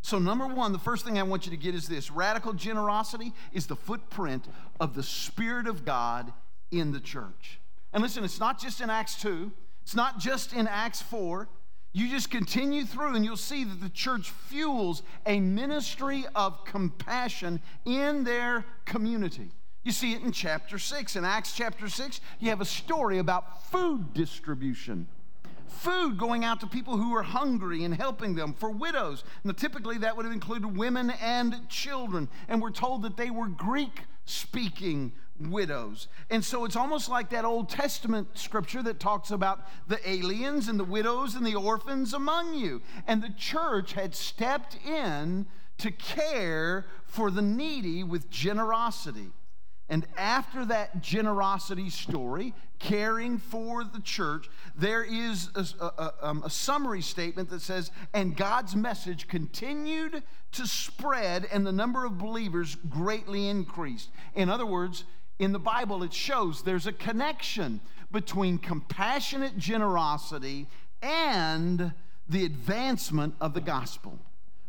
So, 0.02 0.18
number 0.18 0.48
one, 0.48 0.72
the 0.72 0.80
first 0.80 1.06
thing 1.06 1.20
I 1.20 1.24
want 1.24 1.46
you 1.46 1.52
to 1.52 1.58
get 1.58 1.76
is 1.76 1.88
this 1.88 2.10
radical 2.10 2.54
generosity 2.54 3.34
is 3.54 3.68
the 3.68 3.76
footprint 3.76 4.48
of 4.80 4.96
the 4.96 5.04
Spirit 5.04 5.68
of 5.68 5.86
God 5.86 6.34
in 6.72 6.92
the 6.92 7.00
church. 7.00 7.60
And 7.94 8.02
listen, 8.02 8.24
it's 8.24 8.40
not 8.40 8.60
just 8.60 8.82
in 8.82 8.90
Acts 8.90 9.22
2, 9.22 9.52
it's 9.84 9.96
not 9.96 10.18
just 10.18 10.54
in 10.54 10.68
Acts 10.68 11.02
4. 11.02 11.48
You 11.94 12.10
just 12.10 12.32
continue 12.32 12.86
through 12.86 13.16
and 13.16 13.26
you'll 13.26 13.36
see 13.36 13.64
that 13.66 13.82
the 13.82 13.90
church 13.90 14.30
fuels 14.30 15.04
a 15.26 15.40
ministry 15.40 16.26
of 16.36 16.64
compassion 16.64 17.60
in 17.86 18.24
their 18.24 18.66
community. 18.86 19.50
You 19.84 19.92
see 19.92 20.14
it 20.14 20.22
in 20.22 20.32
chapter 20.32 20.78
6. 20.78 21.16
In 21.16 21.26
Acts 21.26 21.54
chapter 21.54 21.90
6, 21.90 22.22
you 22.40 22.50
have 22.50 22.62
a 22.62 22.66
story 22.66 23.18
about 23.18 23.70
food 23.72 24.14
distribution. 24.14 25.08
Food 25.68 26.18
going 26.18 26.46
out 26.46 26.60
to 26.60 26.68
people 26.68 26.98
who 26.98 27.16
are 27.16 27.24
hungry 27.24 27.84
and 27.84 27.94
helping 27.94 28.36
them 28.36 28.54
for 28.54 28.70
widows. 28.70 29.24
Now, 29.44 29.54
typically, 29.54 29.98
that 30.00 30.16
would 30.16 30.26
have 30.26 30.34
included 30.34 30.78
women 30.78 31.12
and 31.22 31.68
children. 31.68 32.30
And 32.48 32.62
we're 32.62 32.72
told 32.72 33.02
that 33.02 33.18
they 33.18 33.32
were 33.32 33.48
Greek 33.48 34.04
speaking 34.26 35.14
widows. 35.48 36.08
And 36.30 36.44
so 36.44 36.66
it's 36.66 36.76
almost 36.76 37.10
like 37.10 37.30
that 37.30 37.46
Old 37.46 37.70
Testament 37.70 38.28
scripture 38.38 38.84
that 38.84 39.00
talks 39.00 39.32
about 39.32 39.68
the 39.88 40.00
aliens 40.10 40.68
and 40.68 40.80
the 40.80 40.84
widows 40.84 41.36
and 41.36 41.46
the 41.46 41.56
orphans 41.56 42.14
among 42.14 42.54
you. 42.54 42.82
And 43.08 43.22
the 43.22 43.34
church 43.38 43.94
had 43.94 44.16
stepped 44.16 44.78
in 44.86 45.48
to 45.80 45.92
care 45.92 46.86
for 47.06 47.32
the 47.32 47.42
needy 47.42 48.04
with 48.04 48.30
generosity. 48.30 49.32
And 49.92 50.08
after 50.16 50.64
that 50.66 51.02
generosity 51.02 51.90
story, 51.90 52.54
caring 52.80 53.38
for 53.38 53.84
the 53.84 54.00
church, 54.00 54.50
there 54.74 55.04
is 55.04 55.50
a, 55.54 55.66
a, 55.82 56.14
um, 56.22 56.44
a, 56.46 56.50
summary 56.50 57.02
statement 57.02 57.50
that 57.50 57.62
says, 57.62 57.92
and 58.14 58.38
God's 58.38 58.74
message 58.74 59.28
continued 59.28 60.24
to 60.54 60.66
spread, 60.66 61.46
and 61.52 61.68
the 61.68 61.74
number 61.74 62.06
of 62.06 62.18
believers 62.18 62.78
greatly 62.90 63.50
increased. 63.50 64.10
In 64.34 64.50
other 64.50 64.66
words, 64.66 65.04
in 65.40 65.52
the 65.52 65.60
Bible, 65.60 66.04
it 66.04 66.14
shows 66.14 66.62
there's 66.64 66.88
a 66.88 66.94
connection 66.94 67.80
between 68.12 68.58
compassionate 68.58 69.58
generosity 69.58 70.68
and 71.02 71.94
the 72.30 72.46
advancement 72.46 73.36
of 73.42 73.54
the 73.54 73.62
gospel. 73.62 74.20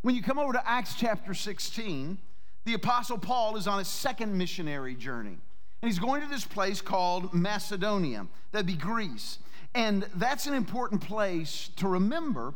When 0.03 0.15
you 0.15 0.23
come 0.23 0.39
over 0.39 0.53
to 0.53 0.69
Acts 0.69 0.95
chapter 0.95 1.35
16, 1.35 2.19
the 2.65 2.75
Apostle 2.75 3.19
Paul 3.19 3.57
is 3.57 3.67
on 3.67 3.79
his 3.79 3.89
second 3.89 4.37
missionary 4.37 4.95
journey. 4.95 5.37
And 5.81 5.91
he's 5.91 5.99
going 5.99 6.23
to 6.23 6.29
this 6.29 6.45
place 6.45 6.81
called 6.81 7.35
Macedonia, 7.35 8.27
that'd 8.53 8.67
be 8.67 8.77
Greece. 8.77 9.39
And 9.75 10.07
that's 10.15 10.47
an 10.47 10.55
important 10.55 11.01
place 11.01 11.71
to 11.77 11.89
remember 11.89 12.55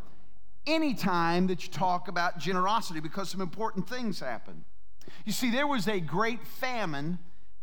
anytime 0.67 1.47
that 1.47 1.65
you 1.65 1.73
talk 1.73 2.09
about 2.09 2.39
generosity 2.39 3.01
because 3.01 3.31
some 3.31 3.41
important 3.41 3.89
things 3.89 4.21
happen. 4.21 4.65
You 5.25 5.33
see, 5.33 5.51
there 5.51 5.67
was 5.67 5.89
a 5.89 6.01
great 6.01 6.45
famine 6.47 7.19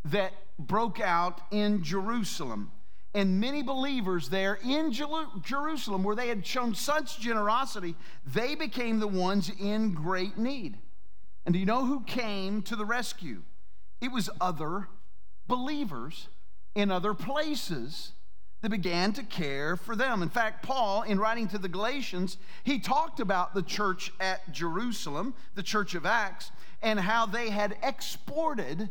that 0.05 0.33
broke 0.59 0.99
out 0.99 1.41
in 1.51 1.83
Jerusalem. 1.83 2.71
And 3.15 3.39
many 3.39 3.61
believers 3.61 4.29
there 4.29 4.57
in 4.63 4.91
Jerusalem, 4.91 6.03
where 6.03 6.15
they 6.15 6.29
had 6.29 6.45
shown 6.45 6.73
such 6.73 7.19
generosity, 7.19 7.95
they 8.25 8.55
became 8.55 8.99
the 8.99 9.07
ones 9.07 9.51
in 9.59 9.93
great 9.93 10.37
need. 10.37 10.79
And 11.45 11.53
do 11.53 11.59
you 11.59 11.65
know 11.65 11.85
who 11.85 12.01
came 12.01 12.61
to 12.63 12.75
the 12.75 12.85
rescue? 12.85 13.43
It 14.01 14.11
was 14.11 14.29
other 14.41 14.87
believers 15.47 16.27
in 16.73 16.89
other 16.89 17.13
places 17.13 18.13
that 18.61 18.69
began 18.69 19.13
to 19.13 19.23
care 19.23 19.75
for 19.75 19.95
them. 19.95 20.23
In 20.23 20.29
fact, 20.29 20.63
Paul, 20.63 21.03
in 21.03 21.19
writing 21.19 21.47
to 21.49 21.57
the 21.57 21.67
Galatians, 21.67 22.37
he 22.63 22.79
talked 22.79 23.19
about 23.19 23.53
the 23.53 23.61
church 23.61 24.11
at 24.19 24.51
Jerusalem, 24.51 25.35
the 25.53 25.63
church 25.63 25.95
of 25.95 26.05
Acts, 26.05 26.51
and 26.81 26.99
how 26.99 27.25
they 27.25 27.49
had 27.49 27.77
exported 27.83 28.89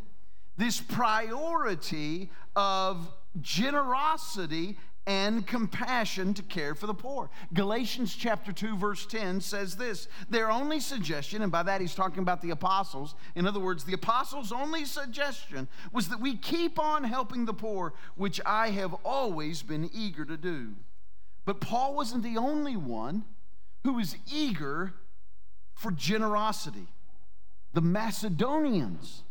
this 0.56 0.80
priority 0.80 2.30
of 2.54 3.10
generosity 3.40 4.76
and 5.06 5.46
compassion 5.46 6.32
to 6.34 6.42
care 6.42 6.74
for 6.74 6.86
the 6.86 6.94
poor. 6.94 7.28
Galatians 7.52 8.14
chapter 8.14 8.52
2 8.52 8.76
verse 8.76 9.04
10 9.06 9.40
says 9.40 9.76
this, 9.76 10.06
their 10.30 10.50
only 10.50 10.78
suggestion 10.78 11.42
and 11.42 11.50
by 11.50 11.62
that 11.62 11.80
he's 11.80 11.94
talking 11.94 12.20
about 12.20 12.40
the 12.40 12.50
apostles, 12.50 13.16
in 13.34 13.46
other 13.46 13.58
words, 13.58 13.84
the 13.84 13.94
apostles' 13.94 14.52
only 14.52 14.84
suggestion 14.84 15.66
was 15.92 16.08
that 16.08 16.20
we 16.20 16.36
keep 16.36 16.78
on 16.78 17.02
helping 17.02 17.44
the 17.44 17.54
poor, 17.54 17.94
which 18.14 18.40
I 18.46 18.70
have 18.70 18.94
always 19.04 19.62
been 19.62 19.90
eager 19.92 20.24
to 20.24 20.36
do. 20.36 20.74
But 21.44 21.60
Paul 21.60 21.96
wasn't 21.96 22.22
the 22.22 22.38
only 22.38 22.76
one 22.76 23.24
who 23.82 23.94
was 23.94 24.16
eager 24.32 24.94
for 25.74 25.90
generosity. 25.90 26.86
The 27.72 27.80
Macedonians 27.80 29.24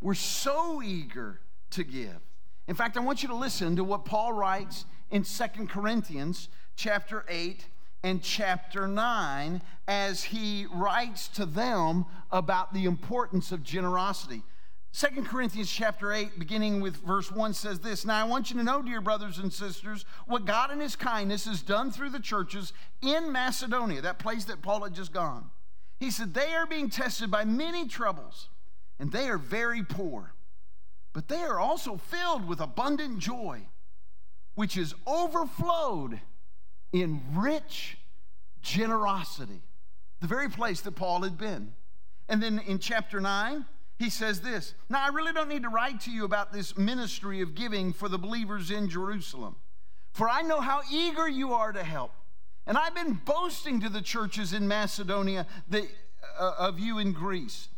were 0.00 0.14
so 0.14 0.82
eager 0.82 1.40
to 1.70 1.84
give. 1.84 2.20
In 2.66 2.74
fact, 2.74 2.96
I 2.96 3.00
want 3.00 3.22
you 3.22 3.28
to 3.28 3.34
listen 3.34 3.76
to 3.76 3.84
what 3.84 4.04
Paul 4.04 4.32
writes 4.32 4.84
in 5.10 5.24
Second 5.24 5.70
Corinthians 5.70 6.48
chapter 6.76 7.24
8 7.28 7.66
and 8.02 8.22
chapter 8.22 8.86
9 8.86 9.62
as 9.88 10.24
he 10.24 10.66
writes 10.72 11.28
to 11.28 11.46
them 11.46 12.04
about 12.30 12.72
the 12.72 12.84
importance 12.84 13.50
of 13.52 13.62
generosity. 13.62 14.42
Second 14.92 15.26
Corinthians 15.26 15.70
chapter 15.70 16.12
8, 16.12 16.38
beginning 16.38 16.80
with 16.80 16.96
verse 16.96 17.30
1, 17.30 17.52
says 17.54 17.80
this 17.80 18.04
Now 18.04 18.20
I 18.20 18.24
want 18.24 18.50
you 18.50 18.56
to 18.56 18.62
know, 18.62 18.82
dear 18.82 19.00
brothers 19.00 19.38
and 19.38 19.52
sisters, 19.52 20.04
what 20.26 20.44
God 20.44 20.70
in 20.70 20.80
his 20.80 20.96
kindness 20.96 21.44
has 21.44 21.62
done 21.62 21.90
through 21.90 22.10
the 22.10 22.20
churches 22.20 22.72
in 23.02 23.30
Macedonia, 23.30 24.00
that 24.00 24.18
place 24.18 24.44
that 24.46 24.62
Paul 24.62 24.84
had 24.84 24.94
just 24.94 25.12
gone. 25.12 25.50
He 25.98 26.10
said, 26.10 26.34
They 26.34 26.54
are 26.54 26.66
being 26.66 26.88
tested 26.88 27.30
by 27.30 27.44
many 27.44 27.86
troubles, 27.86 28.48
and 28.98 29.12
they 29.12 29.28
are 29.28 29.38
very 29.38 29.82
poor, 29.82 30.32
but 31.12 31.28
they 31.28 31.42
are 31.42 31.58
also 31.58 31.96
filled 31.96 32.46
with 32.46 32.60
abundant 32.60 33.18
joy 33.18 33.66
which 34.58 34.76
is 34.76 34.92
overflowed 35.06 36.18
in 36.92 37.22
rich 37.32 37.96
generosity. 38.60 39.62
The 40.20 40.26
very 40.26 40.50
place 40.50 40.80
that 40.80 40.96
Paul 40.96 41.22
had 41.22 41.38
been. 41.38 41.74
And 42.28 42.42
then 42.42 42.58
in 42.66 42.80
chapter 42.80 43.20
9, 43.20 43.64
he 44.00 44.10
says 44.10 44.40
this 44.40 44.74
Now, 44.88 45.04
I 45.04 45.10
really 45.10 45.32
don't 45.32 45.48
need 45.48 45.62
to 45.62 45.68
write 45.68 46.00
to 46.00 46.10
you 46.10 46.24
about 46.24 46.52
this 46.52 46.76
ministry 46.76 47.40
of 47.40 47.54
giving 47.54 47.92
for 47.92 48.08
the 48.08 48.18
believers 48.18 48.72
in 48.72 48.88
Jerusalem, 48.88 49.54
for 50.10 50.28
I 50.28 50.42
know 50.42 50.60
how 50.60 50.80
eager 50.90 51.28
you 51.28 51.52
are 51.52 51.70
to 51.70 51.84
help. 51.84 52.10
And 52.66 52.76
I've 52.76 52.96
been 52.96 53.20
boasting 53.24 53.80
to 53.82 53.88
the 53.88 54.02
churches 54.02 54.52
in 54.52 54.66
Macedonia 54.66 55.46
that, 55.68 55.84
uh, 56.36 56.54
of 56.58 56.80
you 56.80 56.98
in 56.98 57.12
Greece. 57.12 57.68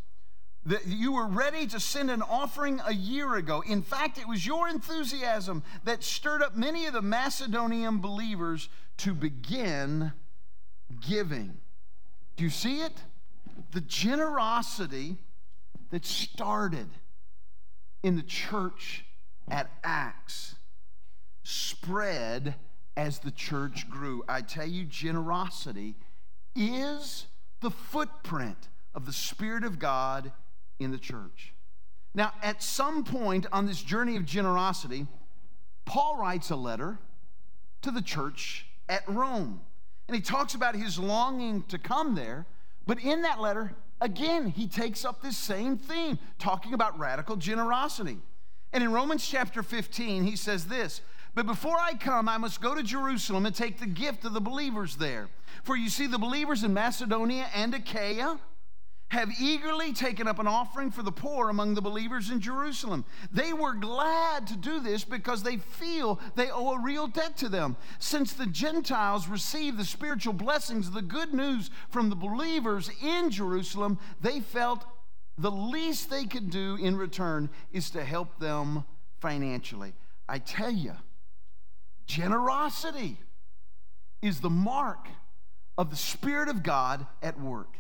That 0.66 0.86
you 0.86 1.12
were 1.12 1.26
ready 1.26 1.66
to 1.66 1.80
send 1.80 2.10
an 2.10 2.22
offering 2.22 2.80
a 2.86 2.92
year 2.92 3.36
ago. 3.36 3.62
In 3.66 3.82
fact, 3.82 4.18
it 4.18 4.28
was 4.28 4.46
your 4.46 4.68
enthusiasm 4.68 5.62
that 5.84 6.04
stirred 6.04 6.42
up 6.42 6.54
many 6.56 6.86
of 6.86 6.92
the 6.92 7.02
Macedonian 7.02 7.98
believers 7.98 8.68
to 8.98 9.14
begin 9.14 10.12
giving. 11.08 11.56
Do 12.36 12.44
you 12.44 12.50
see 12.50 12.82
it? 12.82 12.92
The 13.72 13.80
generosity 13.80 15.16
that 15.90 16.04
started 16.04 16.88
in 18.02 18.16
the 18.16 18.22
church 18.22 19.04
at 19.48 19.70
Acts 19.82 20.56
spread 21.42 22.54
as 22.96 23.18
the 23.20 23.30
church 23.30 23.88
grew. 23.88 24.22
I 24.28 24.42
tell 24.42 24.66
you, 24.66 24.84
generosity 24.84 25.96
is 26.54 27.26
the 27.60 27.70
footprint 27.70 28.68
of 28.94 29.06
the 29.06 29.12
Spirit 29.12 29.64
of 29.64 29.78
God 29.78 30.32
in 30.80 30.90
the 30.90 30.98
church. 30.98 31.52
Now, 32.14 32.32
at 32.42 32.62
some 32.62 33.04
point 33.04 33.46
on 33.52 33.66
this 33.66 33.80
journey 33.80 34.16
of 34.16 34.24
generosity, 34.24 35.06
Paul 35.84 36.16
writes 36.18 36.50
a 36.50 36.56
letter 36.56 36.98
to 37.82 37.90
the 37.90 38.02
church 38.02 38.66
at 38.88 39.08
Rome. 39.08 39.60
And 40.08 40.16
he 40.16 40.20
talks 40.20 40.54
about 40.54 40.74
his 40.74 40.98
longing 40.98 41.62
to 41.68 41.78
come 41.78 42.16
there. 42.16 42.46
But 42.86 42.98
in 42.98 43.22
that 43.22 43.40
letter, 43.40 43.74
again, 44.00 44.48
he 44.48 44.66
takes 44.66 45.04
up 45.04 45.22
this 45.22 45.36
same 45.36 45.76
theme, 45.76 46.18
talking 46.38 46.74
about 46.74 46.98
radical 46.98 47.36
generosity. 47.36 48.18
And 48.72 48.82
in 48.82 48.92
Romans 48.92 49.26
chapter 49.26 49.62
15, 49.62 50.24
he 50.24 50.34
says 50.34 50.66
this 50.66 51.00
But 51.34 51.46
before 51.46 51.76
I 51.78 51.94
come, 51.94 52.28
I 52.28 52.38
must 52.38 52.60
go 52.60 52.74
to 52.74 52.82
Jerusalem 52.82 53.46
and 53.46 53.54
take 53.54 53.78
the 53.78 53.86
gift 53.86 54.24
of 54.24 54.32
the 54.32 54.40
believers 54.40 54.96
there. 54.96 55.28
For 55.62 55.76
you 55.76 55.88
see, 55.88 56.06
the 56.06 56.18
believers 56.18 56.64
in 56.64 56.74
Macedonia 56.74 57.48
and 57.54 57.74
Achaia, 57.74 58.40
have 59.10 59.30
eagerly 59.40 59.92
taken 59.92 60.28
up 60.28 60.38
an 60.38 60.46
offering 60.46 60.90
for 60.90 61.02
the 61.02 61.12
poor 61.12 61.48
among 61.48 61.74
the 61.74 61.82
believers 61.82 62.30
in 62.30 62.40
Jerusalem. 62.40 63.04
They 63.32 63.52
were 63.52 63.74
glad 63.74 64.46
to 64.46 64.56
do 64.56 64.80
this 64.80 65.04
because 65.04 65.42
they 65.42 65.56
feel 65.56 66.20
they 66.36 66.48
owe 66.50 66.74
a 66.74 66.80
real 66.80 67.08
debt 67.08 67.36
to 67.38 67.48
them. 67.48 67.76
Since 67.98 68.32
the 68.32 68.46
Gentiles 68.46 69.26
receive 69.26 69.76
the 69.76 69.84
spiritual 69.84 70.32
blessings 70.32 70.86
of 70.86 70.94
the 70.94 71.02
good 71.02 71.34
news 71.34 71.70
from 71.90 72.08
the 72.08 72.16
believers 72.16 72.88
in 73.02 73.30
Jerusalem, 73.30 73.98
they 74.20 74.38
felt 74.38 74.84
the 75.36 75.50
least 75.50 76.08
they 76.08 76.24
could 76.24 76.50
do 76.50 76.76
in 76.80 76.96
return 76.96 77.50
is 77.72 77.90
to 77.90 78.04
help 78.04 78.38
them 78.38 78.84
financially. 79.20 79.92
I 80.28 80.38
tell 80.38 80.70
you, 80.70 80.94
generosity 82.06 83.18
is 84.22 84.40
the 84.40 84.50
mark 84.50 85.08
of 85.76 85.90
the 85.90 85.96
Spirit 85.96 86.48
of 86.48 86.62
God 86.62 87.06
at 87.22 87.40
work. 87.40 87.78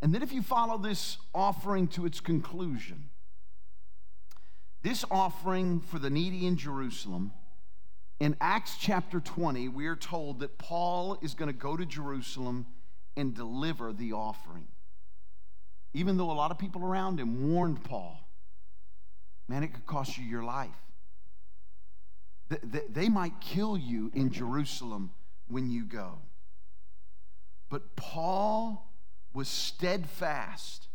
And 0.00 0.14
then, 0.14 0.22
if 0.22 0.32
you 0.32 0.42
follow 0.42 0.78
this 0.78 1.18
offering 1.34 1.88
to 1.88 2.06
its 2.06 2.20
conclusion, 2.20 3.10
this 4.82 5.04
offering 5.10 5.80
for 5.80 5.98
the 5.98 6.08
needy 6.08 6.46
in 6.46 6.56
Jerusalem, 6.56 7.32
in 8.20 8.36
Acts 8.40 8.76
chapter 8.80 9.20
20, 9.20 9.68
we 9.68 9.86
are 9.86 9.96
told 9.96 10.40
that 10.40 10.58
Paul 10.58 11.18
is 11.22 11.34
going 11.34 11.48
to 11.48 11.56
go 11.56 11.76
to 11.76 11.84
Jerusalem 11.84 12.66
and 13.16 13.34
deliver 13.34 13.92
the 13.92 14.12
offering. 14.12 14.68
Even 15.94 16.16
though 16.16 16.30
a 16.30 16.32
lot 16.32 16.50
of 16.50 16.58
people 16.58 16.84
around 16.84 17.18
him 17.18 17.52
warned 17.52 17.82
Paul, 17.82 18.20
man, 19.48 19.62
it 19.62 19.72
could 19.72 19.86
cost 19.86 20.18
you 20.18 20.24
your 20.24 20.44
life. 20.44 20.70
They 22.48 23.08
might 23.08 23.40
kill 23.40 23.76
you 23.76 24.10
in 24.14 24.30
Jerusalem 24.30 25.10
when 25.48 25.70
you 25.70 25.84
go. 25.84 26.18
But 27.68 27.94
Paul 27.96 28.87
was 29.38 29.46
steadfast. 29.46 30.88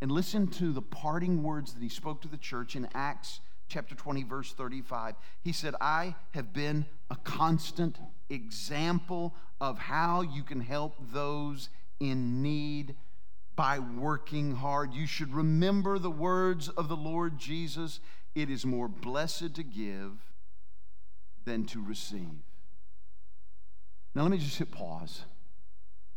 And 0.00 0.12
listen 0.12 0.46
to 0.46 0.72
the 0.72 0.80
parting 0.80 1.42
words 1.42 1.74
that 1.74 1.82
he 1.82 1.88
spoke 1.88 2.22
to 2.22 2.28
the 2.28 2.36
church 2.36 2.76
in 2.76 2.88
Acts 2.94 3.40
chapter 3.68 3.96
20, 3.96 4.22
verse 4.22 4.52
35. 4.52 5.16
He 5.42 5.52
said, 5.52 5.74
I 5.80 6.14
have 6.34 6.52
been 6.52 6.86
a 7.10 7.16
constant 7.16 7.98
example 8.30 9.34
of 9.60 9.76
how 9.76 10.20
you 10.20 10.44
can 10.44 10.60
help 10.60 10.94
those 11.12 11.68
in 11.98 12.42
need 12.42 12.94
by 13.56 13.80
working 13.80 14.54
hard. 14.54 14.94
You 14.94 15.08
should 15.08 15.34
remember 15.34 15.98
the 15.98 16.12
words 16.12 16.68
of 16.68 16.86
the 16.88 16.96
Lord 16.96 17.38
Jesus 17.38 17.98
it 18.36 18.50
is 18.50 18.64
more 18.64 18.86
blessed 18.86 19.56
to 19.56 19.64
give 19.64 20.12
than 21.44 21.64
to 21.66 21.84
receive. 21.84 22.38
Now, 24.14 24.22
let 24.22 24.30
me 24.30 24.38
just 24.38 24.58
hit 24.58 24.70
pause. 24.70 25.24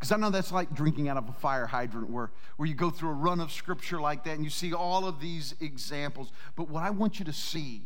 Because 0.02 0.14
I 0.14 0.18
know 0.18 0.32
that's 0.32 0.52
like 0.52 0.74
drinking 0.74 1.10
out 1.10 1.18
of 1.18 1.30
a 1.30 1.32
fire 1.32 1.68
hydrant 1.68 2.10
where, 2.10 2.32
where 2.58 2.68
you 2.68 2.74
go 2.74 2.90
through 2.90 3.10
a 3.10 3.14
run 3.14 3.40
of 3.40 3.52
scripture 3.52 4.02
like 4.02 4.24
that 4.24 4.32
and 4.32 4.44
you 4.44 4.50
see 4.50 4.74
all 4.74 5.06
of 5.06 5.22
these 5.22 5.54
examples. 5.62 6.32
But 6.56 6.70
what 6.70 6.82
I 6.82 6.90
want 6.90 7.20
you 7.20 7.26
to 7.26 7.32
see 7.32 7.84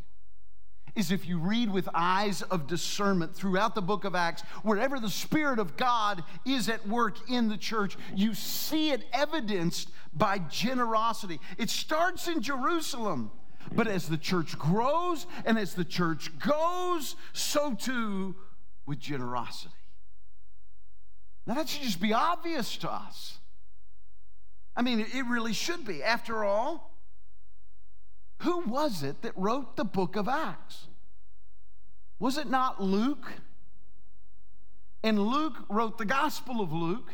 is 0.96 1.12
if 1.12 1.28
you 1.28 1.38
read 1.38 1.70
with 1.70 1.90
eyes 1.94 2.42
of 2.44 2.68
discernment 2.68 3.36
throughout 3.36 3.76
the 3.76 3.82
book 3.82 4.06
of 4.06 4.16
Acts, 4.16 4.44
wherever 4.64 4.98
the 4.98 5.10
Spirit 5.10 5.60
of 5.60 5.76
God 5.76 6.24
is 6.46 6.70
at 6.70 6.88
work 6.88 7.18
in 7.30 7.50
the 7.50 7.58
church, 7.58 7.98
you 8.16 8.34
see 8.34 8.92
it 8.92 9.04
evidenced 9.12 9.92
by 10.14 10.38
generosity. 10.38 11.42
It 11.58 11.70
starts 11.70 12.30
in 12.30 12.42
Jerusalem, 12.42 13.30
but 13.74 13.90
as 13.90 14.08
the 14.08 14.16
church 14.18 14.58
grows 14.58 15.28
and 15.44 15.60
as 15.60 15.74
the 15.74 15.84
church 15.84 16.32
goes, 16.40 17.18
so 17.34 17.74
too 17.74 18.38
with 18.86 19.00
generosity. 19.00 19.75
Now, 21.46 21.54
that 21.56 21.70
should 21.70 21.84
just 21.84 22.02
be 22.02 22.14
obvious 22.14 22.78
to 22.78 22.92
us. 22.92 23.38
I 24.76 24.82
mean, 24.82 25.00
it 25.00 25.26
really 25.28 25.54
should 25.54 25.86
be. 25.86 26.04
After 26.04 26.44
all, 26.44 26.92
who 28.40 28.62
was 28.62 29.04
it 29.04 29.22
that 29.22 29.34
wrote 29.36 29.76
the 29.76 29.86
book 29.86 30.16
of 30.16 30.28
Acts? 30.28 30.88
Was 32.20 32.38
it 32.38 32.50
not 32.50 32.82
Luke? 32.82 33.32
And 35.04 35.20
Luke 35.20 35.66
wrote 35.70 35.98
the 35.98 36.06
Gospel 36.06 36.62
of 36.62 36.74
Luke. 36.74 37.12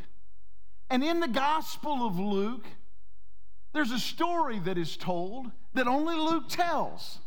And 0.89 1.03
in 1.03 1.19
the 1.19 1.27
Gospel 1.27 2.05
of 2.05 2.17
Luke, 2.17 2.65
there's 3.73 3.91
a 3.91 3.99
story 3.99 4.59
that 4.59 4.77
is 4.77 4.97
told 4.97 5.51
that 5.73 5.87
only 5.87 6.15
Luke 6.15 6.49
tells. 6.49 7.19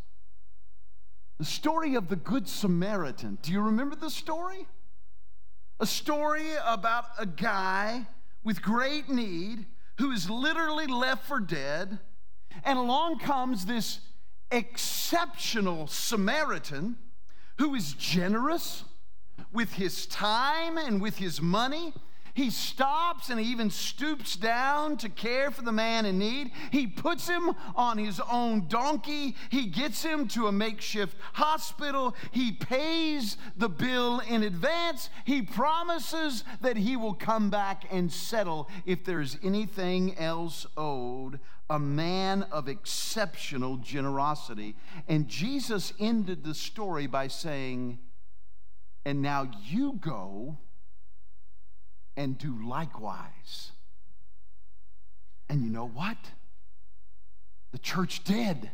The 1.39 1.45
story 1.45 1.95
of 1.95 2.09
the 2.09 2.17
Good 2.17 2.49
Samaritan. 2.49 3.39
Do 3.43 3.53
you 3.53 3.61
remember 3.61 3.97
the 3.97 4.11
story? 4.11 4.67
A 5.81 5.87
story 5.87 6.51
about 6.65 7.05
a 7.19 7.27
guy 7.27 8.07
with 8.43 8.63
great 8.63 9.09
need 9.09 9.67
who 9.99 10.11
is 10.13 10.29
literally 10.29 10.87
left 10.87 11.27
for 11.27 11.41
dead. 11.41 11.99
And 12.65 12.79
along 12.79 13.19
comes 13.19 13.67
this 13.67 14.01
exceptional 14.51 15.87
Samaritan 15.87 16.97
who 17.59 17.75
is 17.75 17.95
generous 17.95 18.85
with 19.53 19.73
his 19.73 20.07
time 20.07 20.79
and 20.79 21.01
with 21.01 21.17
his 21.17 21.41
money 21.41 21.93
he 22.35 22.51
stops 22.51 23.31
and 23.31 23.39
he 23.39 23.47
even 23.47 23.71
stoops 23.71 24.35
down 24.35 24.97
to 24.99 25.09
care 25.09 25.53
for 25.53 25.63
the 25.63 25.71
man 25.71 26.05
in 26.05 26.19
need. 26.19 26.51
He 26.73 26.89
puts 26.89 27.29
him 27.29 27.53
on 27.77 27.97
his 27.97 28.21
own 28.31 28.67
donkey. 28.67 29.37
He 29.51 29.67
gets 29.67 30.03
him 30.03 30.27
to 30.29 30.49
a 30.49 30.53
makeshift 30.53 31.17
hospital. 31.35 32.17
He 32.33 32.51
pays 32.51 33.37
the 33.57 33.69
bill 33.69 34.19
in 34.19 34.43
advance. 34.43 35.11
He 35.25 35.43
promises 35.43 36.43
that 36.61 36.77
he 36.77 36.97
will 36.97 37.15
come 37.15 37.51
back 37.51 37.85
and 37.93 38.13
settle 38.13 38.69
if 38.85 39.05
there's 39.05 39.39
anything 39.45 40.19
else 40.19 40.67
owed. 40.77 41.39
A 41.71 41.79
man 41.79 42.43
of 42.51 42.69
exceptional 42.69 43.77
generosity. 43.77 44.75
And 45.07 45.29
Jesus 45.29 45.93
ended 46.01 46.43
the 46.43 46.55
story 46.55 47.07
by 47.07 47.29
saying, 47.29 48.01
And 49.05 49.23
now 49.23 49.49
you 49.63 49.93
go 50.01 50.59
and 52.17 52.39
do 52.39 52.67
likewise. 52.67 53.73
And 55.49 55.63
you 55.63 55.71
know 55.71 55.87
what? 55.87 56.17
The 57.73 57.79
church 57.79 58.25
did. 58.25 58.71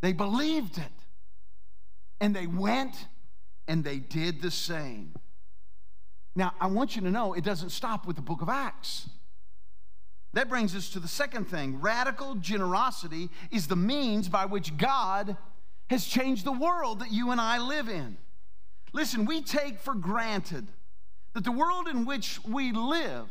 They 0.00 0.12
believed 0.12 0.78
it. 0.78 0.84
And 2.20 2.34
they 2.34 2.46
went 2.46 3.06
and 3.68 3.84
they 3.84 3.98
did 3.98 4.40
the 4.40 4.50
same. 4.50 5.14
Now, 6.34 6.52
I 6.60 6.66
want 6.66 6.96
you 6.96 7.02
to 7.02 7.10
know 7.10 7.32
it 7.32 7.44
doesn't 7.44 7.70
stop 7.70 8.06
with 8.06 8.16
the 8.16 8.22
book 8.22 8.42
of 8.42 8.48
Acts. 8.48 9.08
That 10.34 10.48
brings 10.48 10.76
us 10.76 10.90
to 10.90 11.00
the 11.00 11.08
second 11.08 11.46
thing 11.46 11.80
radical 11.80 12.34
generosity 12.34 13.30
is 13.50 13.66
the 13.66 13.76
means 13.76 14.28
by 14.28 14.44
which 14.44 14.76
God 14.76 15.36
has 15.88 16.04
changed 16.04 16.44
the 16.44 16.52
world 16.52 17.00
that 17.00 17.10
you 17.10 17.30
and 17.30 17.40
I 17.40 17.58
live 17.58 17.88
in. 17.88 18.18
Listen, 18.92 19.24
we 19.24 19.40
take 19.40 19.78
for 19.78 19.94
granted 19.94 20.68
that 21.36 21.44
the 21.44 21.52
world 21.52 21.86
in 21.86 22.06
which 22.06 22.42
we 22.46 22.72
live 22.72 23.28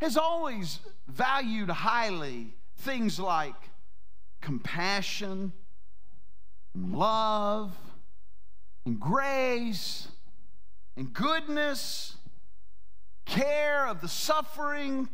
has 0.00 0.16
always 0.16 0.78
valued 1.08 1.68
highly 1.68 2.54
things 2.76 3.18
like 3.18 3.56
compassion, 4.40 5.52
and 6.72 6.94
love, 6.94 7.76
and 8.86 9.00
grace, 9.00 10.06
and 10.96 11.12
goodness, 11.12 12.14
care 13.26 13.88
of 13.88 14.00
the 14.00 14.06
suffering, 14.06 15.08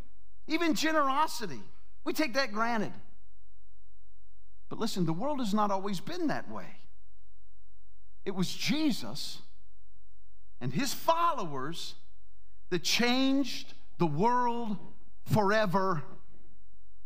even 0.47 0.75
generosity. 0.75 1.63
We 2.05 2.13
take 2.13 2.35
that 2.35 2.53
granted. 2.53 2.93
But 4.69 4.79
listen, 4.79 5.07
the 5.07 5.15
world 5.15 5.39
has 5.39 5.55
not 5.55 5.71
always 5.71 5.99
been 5.99 6.27
that 6.27 6.51
way. 6.51 6.77
It 8.27 8.35
was 8.35 8.53
Jesus 8.53 9.39
and 10.61 10.75
his 10.75 10.93
followers 10.93 11.95
that 12.71 12.83
changed 12.83 13.75
the 13.99 14.07
world 14.07 14.77
forever 15.33 16.03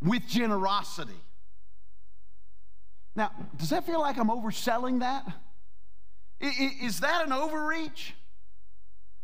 with 0.00 0.26
generosity. 0.26 1.12
Now, 3.14 3.30
does 3.56 3.70
that 3.70 3.84
feel 3.84 4.00
like 4.00 4.16
I'm 4.18 4.28
overselling 4.28 5.00
that? 5.00 5.26
Is 6.40 7.00
that 7.00 7.24
an 7.24 7.32
overreach? 7.32 8.14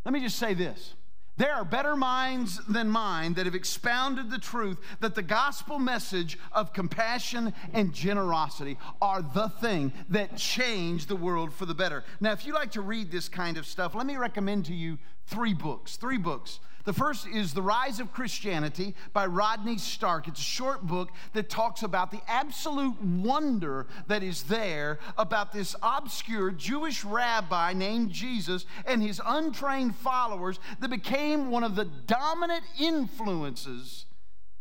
Let 0.04 0.12
me 0.12 0.20
just 0.20 0.38
say 0.38 0.54
this. 0.54 0.94
There 1.38 1.54
are 1.54 1.64
better 1.64 1.94
minds 1.94 2.60
than 2.66 2.90
mine 2.90 3.34
that 3.34 3.46
have 3.46 3.54
expounded 3.54 4.28
the 4.28 4.38
truth 4.38 4.78
that 4.98 5.14
the 5.14 5.22
gospel 5.22 5.78
message 5.78 6.36
of 6.50 6.72
compassion 6.72 7.54
and 7.72 7.94
generosity 7.94 8.76
are 9.00 9.22
the 9.22 9.48
thing 9.48 9.92
that 10.08 10.36
change 10.36 11.06
the 11.06 11.14
world 11.14 11.54
for 11.54 11.64
the 11.64 11.74
better. 11.74 12.02
Now, 12.20 12.32
if 12.32 12.44
you 12.44 12.54
like 12.54 12.72
to 12.72 12.80
read 12.80 13.12
this 13.12 13.28
kind 13.28 13.56
of 13.56 13.66
stuff, 13.66 13.94
let 13.94 14.04
me 14.04 14.16
recommend 14.16 14.66
to 14.66 14.74
you 14.74 14.98
three 15.26 15.54
books. 15.54 15.96
Three 15.96 16.18
books. 16.18 16.58
The 16.88 16.94
first 16.94 17.26
is 17.26 17.52
The 17.52 17.60
Rise 17.60 18.00
of 18.00 18.14
Christianity 18.14 18.94
by 19.12 19.26
Rodney 19.26 19.76
Stark. 19.76 20.26
It's 20.26 20.40
a 20.40 20.42
short 20.42 20.86
book 20.86 21.10
that 21.34 21.50
talks 21.50 21.82
about 21.82 22.10
the 22.10 22.22
absolute 22.26 22.98
wonder 23.02 23.86
that 24.06 24.22
is 24.22 24.44
there 24.44 24.98
about 25.18 25.52
this 25.52 25.76
obscure 25.82 26.50
Jewish 26.50 27.04
rabbi 27.04 27.74
named 27.74 28.10
Jesus 28.10 28.64
and 28.86 29.02
his 29.02 29.20
untrained 29.22 29.96
followers 29.96 30.60
that 30.80 30.88
became 30.88 31.50
one 31.50 31.62
of 31.62 31.76
the 31.76 31.84
dominant 31.84 32.64
influences 32.80 34.06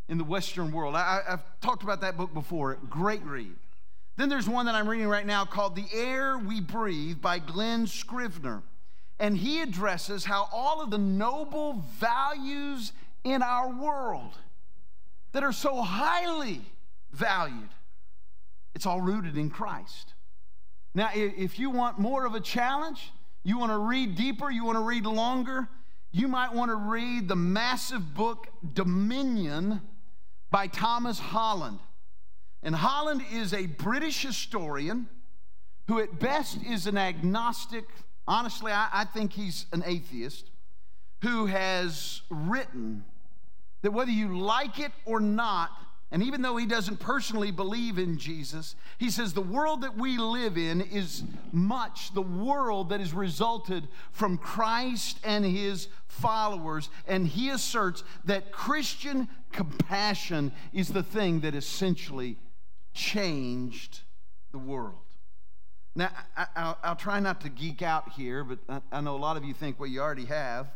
in 0.10 0.18
the 0.18 0.26
Western 0.26 0.74
world. 0.74 0.96
I, 0.96 1.22
have 1.30 1.46
talked 1.62 1.84
about 1.84 2.02
that 2.02 2.18
book 2.18 2.34
before. 2.34 2.78
Great 2.90 3.24
read. 3.24 3.56
Then 4.18 4.28
there's 4.28 4.50
one 4.50 4.66
that 4.66 4.76
I'm 4.76 4.90
reading 4.90 5.08
right 5.08 5.26
now 5.26 5.46
called 5.46 5.78
The 5.78 5.88
Air 5.94 6.38
We 6.38 6.60
Breathe 6.60 7.22
by 7.22 7.40
Glen 7.40 7.88
Scrivener 7.88 8.64
and 9.20 9.38
he 9.38 9.62
addresses 9.62 10.26
how 10.26 10.48
all 10.52 10.82
of 10.82 10.92
the 10.92 10.98
noble 10.98 11.84
values 12.00 12.94
in 13.24 13.42
our 13.42 13.70
world 13.70 14.38
that 15.32 15.44
are 15.44 15.52
so 15.52 15.82
highly 15.82 16.62
valued, 17.12 17.70
it's 18.76 18.86
all 18.86 19.02
rooted 19.02 19.38
in 19.38 19.50
Christ. 19.50 20.14
Now, 20.94 21.10
if 21.14 21.60
you 21.60 21.70
want 21.70 22.00
more 22.00 22.26
of 22.26 22.36
a 22.36 22.40
challenge, 22.40 23.12
you 23.44 23.58
want 23.58 23.72
to 23.72 23.78
read 23.78 24.16
deeper, 24.16 24.50
you 24.50 24.66
want 24.66 24.78
to 24.78 24.84
read 24.84 25.06
longer, 25.06 25.68
you 26.12 26.28
might 26.28 26.54
want 26.54 26.70
to 26.72 26.76
read 26.76 27.28
the 27.28 27.36
massive 27.36 28.14
book 28.14 28.48
Dominion 28.74 29.82
by 30.50 30.68
Thomas 30.68 31.20
Holland. 31.20 31.80
And 32.64 32.76
Holland 32.76 33.22
is 33.32 33.54
a 33.54 33.66
British 33.68 34.24
historian 34.24 35.08
who, 35.88 36.00
at 36.00 36.20
best, 36.20 36.58
is 36.66 36.88
an 36.88 36.98
agnostic 36.98 37.86
honestly, 38.28 38.72
I, 38.72 38.90
I 38.92 39.06
think 39.06 39.34
he's 39.34 39.66
an 39.72 39.84
atheist 39.86 40.50
who 41.22 41.48
has 41.48 42.22
written 42.30 43.04
that 43.82 43.92
whether 43.92 44.12
you 44.12 44.38
like 44.38 44.80
it 44.80 44.92
or 45.06 45.20
not, 45.20 45.72
and 46.12 46.24
even 46.24 46.42
though 46.42 46.56
he 46.56 46.66
doesn't 46.66 47.00
personally 47.00 47.52
believe 47.52 47.98
in 47.98 48.18
Jesus, 48.18 48.76
he 48.98 49.10
says 49.10 49.34
the 49.34 49.42
world 49.42 49.82
that 49.82 49.98
we 49.98 50.18
live 50.18 50.58
in 50.58 50.82
is 50.82 51.24
much 51.52 52.14
the 52.14 52.22
world 52.22 52.90
that 52.90 53.02
has 53.02 53.14
resulted 53.14 53.88
from 54.12 54.38
Christ 54.38 55.20
and 55.24 55.46
his 55.46 55.90
followers. 56.08 56.90
And 57.08 57.28
he 57.28 57.50
asserts 57.50 58.04
that 58.24 58.52
Christian 58.52 59.28
compassion 59.52 60.54
is 60.72 60.88
the 60.90 61.04
thing 61.04 61.42
that 61.42 61.56
essentially 61.56 62.38
changed 62.94 64.02
the 64.52 64.60
world. 64.60 65.07
Now, 65.98 66.12
I, 66.56 66.76
will 66.90 66.96
try 66.96 67.20
not 67.20 67.42
to 67.42 67.50
geek 67.50 67.82
out 67.82 68.12
here, 68.12 68.44
but 68.44 68.60
I, 68.70 68.82
I, 68.92 69.02
know 69.02 69.16
a 69.16 69.18
lot 69.18 69.36
of 69.36 69.44
you 69.44 69.56
think, 69.56 69.80
well, 69.80 69.90
you 69.90 70.00
already 70.00 70.26
have. 70.26 70.68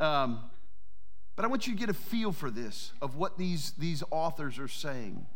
Um, 0.00 0.40
but 1.36 1.44
I 1.44 1.48
want 1.48 1.68
you 1.68 1.74
to 1.74 1.78
get 1.78 1.88
a 1.88 1.94
feel 1.94 2.32
for 2.32 2.50
this, 2.50 2.90
of 3.00 3.14
what 3.14 3.38
these, 3.38 3.70
these 3.78 4.02
authors 4.10 4.58
are 4.58 4.66
saying. 4.66 5.26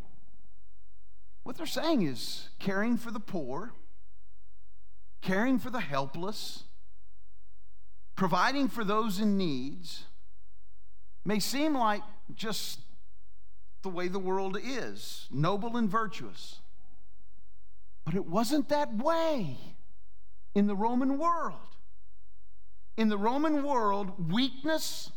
What 1.44 1.56
they're 1.56 1.66
saying 1.66 2.02
is 2.02 2.48
caring 2.58 2.96
for 2.96 3.12
the 3.12 3.20
poor, 3.20 3.74
caring 5.20 5.60
for 5.60 5.70
the 5.70 5.78
helpless, 5.78 6.64
providing 8.16 8.66
for 8.66 8.82
those 8.82 9.20
in 9.20 9.38
needs 9.38 10.06
may 11.24 11.38
seem 11.38 11.76
like 11.76 12.02
just 12.34 12.80
the 13.82 13.88
way 13.88 14.08
the 14.08 14.18
world 14.18 14.58
is 14.60 15.28
noble 15.30 15.76
and 15.76 15.88
virtuous. 15.88 16.58
But 18.04 18.14
it 18.14 18.26
wasn't 18.26 18.68
that 18.68 18.94
way 18.96 19.56
in 20.54 20.66
the 20.66 20.74
Roman 20.74 21.18
world. 21.18 21.58
In 22.96 23.08
the 23.08 23.16
Roman 23.16 23.62
world, 23.62 24.32
weakness, 24.32 25.10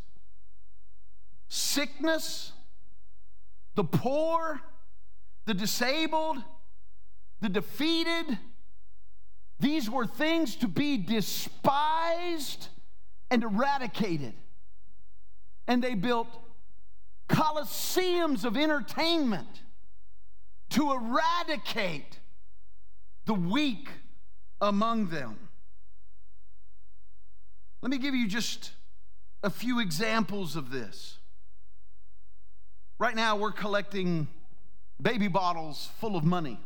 sickness, 1.48 2.52
the 3.74 3.84
poor, 3.84 4.60
the 5.44 5.54
disabled, 5.54 6.38
the 7.40 7.48
defeated, 7.48 8.38
these 9.60 9.90
were 9.90 10.06
things 10.06 10.56
to 10.56 10.68
be 10.68 10.96
despised 10.96 12.68
and 13.30 13.42
eradicated. 13.42 14.34
And 15.66 15.82
they 15.82 15.94
built 15.94 16.28
coliseums 17.28 18.44
of 18.44 18.56
entertainment 18.56 19.62
to 20.70 20.92
eradicate 20.92 22.20
the 23.26 23.34
weak 23.34 23.88
among 24.60 25.08
them. 25.08 25.36
Let 27.82 27.90
me 27.90 27.98
give 27.98 28.14
you 28.14 28.26
just 28.26 28.70
a 29.42 29.50
few 29.50 29.80
examples 29.80 30.56
of 30.56 30.70
this. 30.70 31.18
Right 32.98 33.14
now, 33.14 33.36
we're 33.36 33.52
collecting 33.52 34.28
baby 35.00 35.28
bottles 35.28 35.90
full 36.00 36.16
of 36.16 36.24
money 36.24 36.58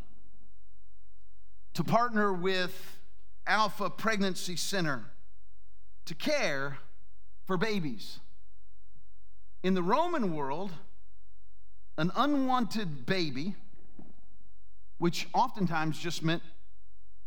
to 1.75 1.83
partner 1.83 2.33
with 2.33 2.99
Alpha 3.47 3.91
Pregnancy 3.91 4.57
Center 4.57 5.05
to 6.05 6.15
care 6.15 6.79
for 7.45 7.57
babies. 7.57 8.21
In 9.63 9.75
the 9.75 9.83
Roman 9.83 10.35
world, 10.35 10.71
an 11.99 12.13
unwanted 12.15 13.07
baby 13.07 13.57
which 15.01 15.27
oftentimes 15.33 15.99
just 15.99 16.23
meant 16.23 16.43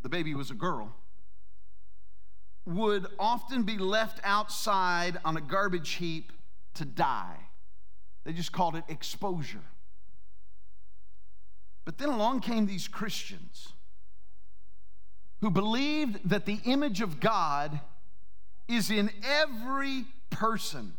the 0.04 0.10
baby 0.10 0.36
was 0.36 0.52
a 0.52 0.54
girl, 0.54 0.94
would 2.66 3.08
often 3.18 3.64
be 3.64 3.80
left 3.80 4.20
outside 4.24 5.18
on 5.26 5.36
a 5.36 5.42
garbage 5.42 5.94
heap 5.94 6.32
to 6.76 6.86
die. 6.86 7.36
They 8.26 8.32
just 8.32 8.52
called 8.52 8.76
it 8.76 8.84
exposure. 8.88 9.64
But 11.84 11.98
then 11.98 12.10
along 12.10 12.42
came 12.42 12.68
these 12.68 12.88
Christians 12.88 13.70
who 15.42 15.50
believed 15.50 16.30
that 16.30 16.46
the 16.46 16.60
image 16.66 17.02
of 17.02 17.20
God 17.20 17.82
is 18.68 18.92
in 18.92 19.10
every 19.24 20.06
person. 20.30 20.94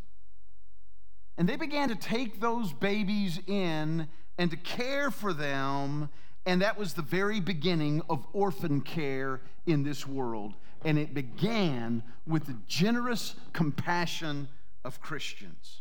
And 1.39 1.49
they 1.49 1.57
began 1.57 1.89
to 1.89 1.95
take 1.95 2.41
those 2.41 2.73
babies 2.73 3.39
in 3.47 4.09
and 4.37 4.51
to 4.51 4.57
care 4.57 5.13
for 5.13 5.33
them 5.33 6.11
and 6.47 6.63
that 6.63 6.79
was 6.79 6.95
the 6.95 7.03
very 7.03 7.41
beginning 7.41 8.03
of 8.09 8.27
orphan 8.33 8.81
care 8.81 9.41
in 9.67 9.83
this 9.83 10.07
world. 10.07 10.55
And 10.85 10.99
it 10.99 11.15
began 11.15 12.03
with 12.27 12.47
the 12.47 12.57
generous 12.67 13.35
compassion 13.53 14.49
of 14.85 15.01
Christians. 15.01 15.81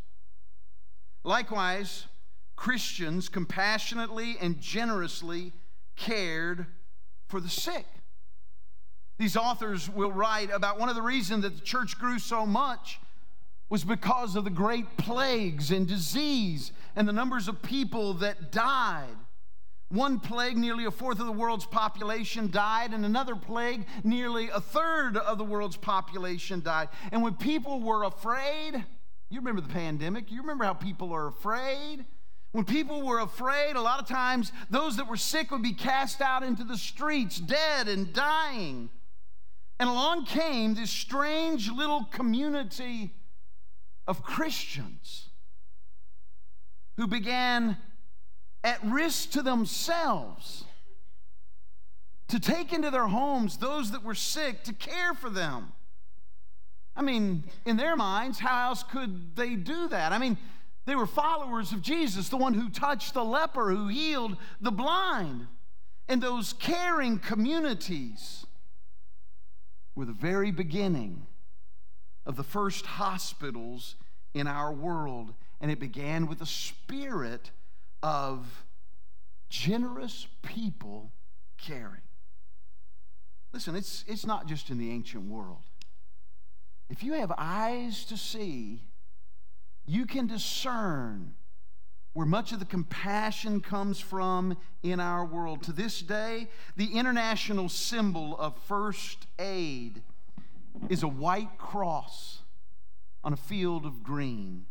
Likewise, 1.23 2.05
Christians 2.55 3.27
compassionately 3.27 4.37
and 4.39 4.59
generously 4.61 5.51
cared 5.97 6.65
for 7.27 7.41
the 7.41 7.49
sick. 7.49 7.85
These 9.17 9.35
authors 9.35 9.89
will 9.89 10.11
write 10.11 10.49
about 10.51 10.79
one 10.79 10.89
of 10.89 10.95
the 10.95 11.01
reasons 11.01 11.43
that 11.43 11.55
the 11.55 11.61
church 11.61 11.99
grew 11.99 12.19
so 12.19 12.45
much 12.45 12.99
was 13.69 13.83
because 13.83 14.35
of 14.35 14.43
the 14.43 14.49
great 14.49 14.97
plagues 14.97 15.71
and 15.71 15.87
disease 15.87 16.71
and 16.95 17.07
the 17.07 17.13
numbers 17.13 17.47
of 17.47 17.61
people 17.61 18.13
that 18.15 18.51
died. 18.51 19.15
One 19.93 20.19
plague, 20.19 20.57
nearly 20.57 20.85
a 20.85 20.91
fourth 20.91 21.19
of 21.19 21.27
the 21.27 21.31
world's 21.31 21.67
population 21.67 22.49
died, 22.49 22.93
and 22.93 23.05
another 23.05 23.35
plague, 23.35 23.85
nearly 24.03 24.49
a 24.49 24.59
third 24.59 25.17
of 25.17 25.37
the 25.37 25.43
world's 25.43 25.77
population 25.77 26.61
died. 26.61 26.89
And 27.11 27.21
when 27.21 27.35
people 27.35 27.79
were 27.79 28.03
afraid, 28.03 28.83
you 29.29 29.39
remember 29.39 29.61
the 29.61 29.71
pandemic, 29.71 30.31
you 30.31 30.41
remember 30.41 30.63
how 30.63 30.73
people 30.73 31.13
are 31.13 31.27
afraid. 31.27 32.05
When 32.53 32.65
people 32.65 33.05
were 33.05 33.19
afraid, 33.19 33.75
a 33.75 33.81
lot 33.81 34.01
of 34.01 34.07
times 34.07 34.51
those 34.71 34.97
that 34.97 35.07
were 35.07 35.15
sick 35.15 35.51
would 35.51 35.61
be 35.61 35.73
cast 35.73 36.21
out 36.21 36.41
into 36.41 36.63
the 36.63 36.77
streets, 36.77 37.39
dead 37.39 37.87
and 37.87 38.11
dying. 38.13 38.89
And 39.79 39.87
along 39.87 40.25
came 40.25 40.73
this 40.73 40.89
strange 40.89 41.69
little 41.69 42.05
community 42.05 43.13
of 44.07 44.23
Christians 44.23 45.29
who 46.97 47.05
began 47.05 47.77
at 48.63 48.83
risk 48.83 49.31
to 49.31 49.41
themselves 49.41 50.65
to 52.33 52.39
take 52.39 52.73
into 52.73 52.89
their 52.89 53.07
homes 53.07 53.57
those 53.57 53.91
that 53.91 54.03
were 54.03 54.15
sick, 54.15 54.63
to 54.63 54.73
care 54.73 55.13
for 55.13 55.29
them. 55.29 55.71
I 56.95 57.01
mean, 57.01 57.43
in 57.65 57.77
their 57.77 57.95
minds, 57.95 58.39
how 58.39 58.69
else 58.69 58.81
could 58.83 59.35
they 59.35 59.55
do 59.55 59.87
that? 59.89 60.11
I 60.11 60.17
mean, 60.17 60.37
they 60.85 60.95
were 60.95 61.05
followers 61.05 61.71
of 61.71 61.81
Jesus, 61.81 62.29
the 62.29 62.37
one 62.37 62.55
who 62.55 62.69
touched 62.69 63.13
the 63.13 63.23
leper, 63.23 63.69
who 63.69 63.87
healed 63.87 64.37
the 64.59 64.71
blind. 64.71 65.47
And 66.07 66.21
those 66.21 66.53
caring 66.53 67.19
communities 67.19 68.45
were 69.95 70.05
the 70.05 70.11
very 70.11 70.51
beginning 70.51 71.27
of 72.25 72.35
the 72.35 72.43
first 72.43 72.85
hospitals 72.85 73.95
in 74.33 74.47
our 74.47 74.73
world. 74.73 75.33
And 75.61 75.69
it 75.71 75.79
began 75.79 76.27
with 76.27 76.41
a 76.41 76.45
spirit 76.45 77.51
of 78.03 78.65
generous 79.49 80.27
people 80.43 81.11
caring. 81.57 82.01
Listen, 83.53 83.75
it's, 83.75 84.03
it's 84.07 84.25
not 84.25 84.47
just 84.47 84.69
in 84.69 84.77
the 84.77 84.91
ancient 84.91 85.29
world. 85.29 85.61
If 86.89 87.03
you 87.03 87.13
have 87.13 87.31
eyes 87.37 88.03
to 88.05 88.17
see, 88.17 88.83
you 89.85 90.05
can 90.05 90.27
discern 90.27 91.35
where 92.13 92.25
much 92.25 92.51
of 92.51 92.59
the 92.59 92.65
compassion 92.65 93.61
comes 93.61 93.99
from 93.99 94.57
in 94.83 94.99
our 94.99 95.25
world. 95.25 95.63
To 95.63 95.71
this 95.71 96.01
day, 96.01 96.49
the 96.75 96.97
international 96.97 97.69
symbol 97.69 98.37
of 98.37 98.55
first 98.67 99.25
aid 99.39 100.03
is 100.89 101.03
a 101.03 101.07
white 101.07 101.57
cross 101.57 102.39
on 103.23 103.33
a 103.33 103.37
field 103.37 103.85
of 103.85 104.03
green. 104.03 104.65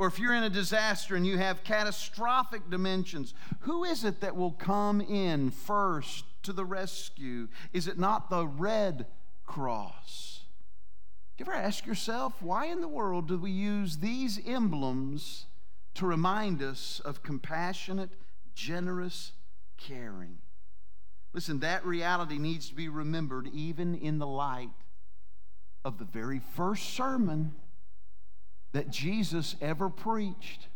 Or 0.00 0.06
if 0.06 0.18
you're 0.18 0.34
in 0.34 0.44
a 0.44 0.48
disaster 0.48 1.14
and 1.14 1.26
you 1.26 1.36
have 1.36 1.62
catastrophic 1.62 2.70
dimensions, 2.70 3.34
who 3.60 3.84
is 3.84 4.02
it 4.02 4.22
that 4.22 4.34
will 4.34 4.52
come 4.52 5.02
in 5.02 5.50
first 5.50 6.24
to 6.44 6.54
the 6.54 6.64
rescue? 6.64 7.48
Is 7.74 7.86
it 7.86 7.98
not 7.98 8.30
the 8.30 8.46
Red 8.46 9.04
Cross? 9.44 10.44
Do 11.36 11.44
you 11.44 11.52
ever 11.52 11.62
ask 11.62 11.84
yourself, 11.84 12.40
why 12.40 12.64
in 12.64 12.80
the 12.80 12.88
world 12.88 13.28
do 13.28 13.38
we 13.38 13.50
use 13.50 13.98
these 13.98 14.40
emblems 14.46 15.44
to 15.96 16.06
remind 16.06 16.62
us 16.62 17.02
of 17.04 17.22
compassionate, 17.22 18.12
generous 18.54 19.32
caring? 19.76 20.38
Listen, 21.34 21.60
that 21.60 21.84
reality 21.84 22.38
needs 22.38 22.70
to 22.70 22.74
be 22.74 22.88
remembered 22.88 23.48
even 23.52 23.94
in 23.94 24.18
the 24.18 24.26
light 24.26 24.70
of 25.84 25.98
the 25.98 26.06
very 26.06 26.38
first 26.38 26.88
sermon 26.94 27.52
that 28.72 28.90
Jesus 28.90 29.56
ever 29.60 29.88
preached. 29.88 30.68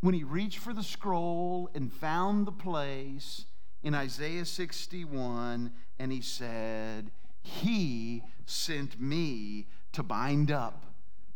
When 0.00 0.14
he 0.14 0.24
reached 0.24 0.58
for 0.58 0.72
the 0.72 0.82
scroll 0.82 1.70
and 1.74 1.92
found 1.92 2.46
the 2.46 2.52
place 2.52 3.46
in 3.82 3.94
Isaiah 3.94 4.44
61, 4.44 5.72
and 5.98 6.12
he 6.12 6.20
said, 6.20 7.10
He 7.42 8.22
sent 8.44 9.00
me 9.00 9.68
to 9.92 10.02
bind 10.02 10.50
up 10.50 10.86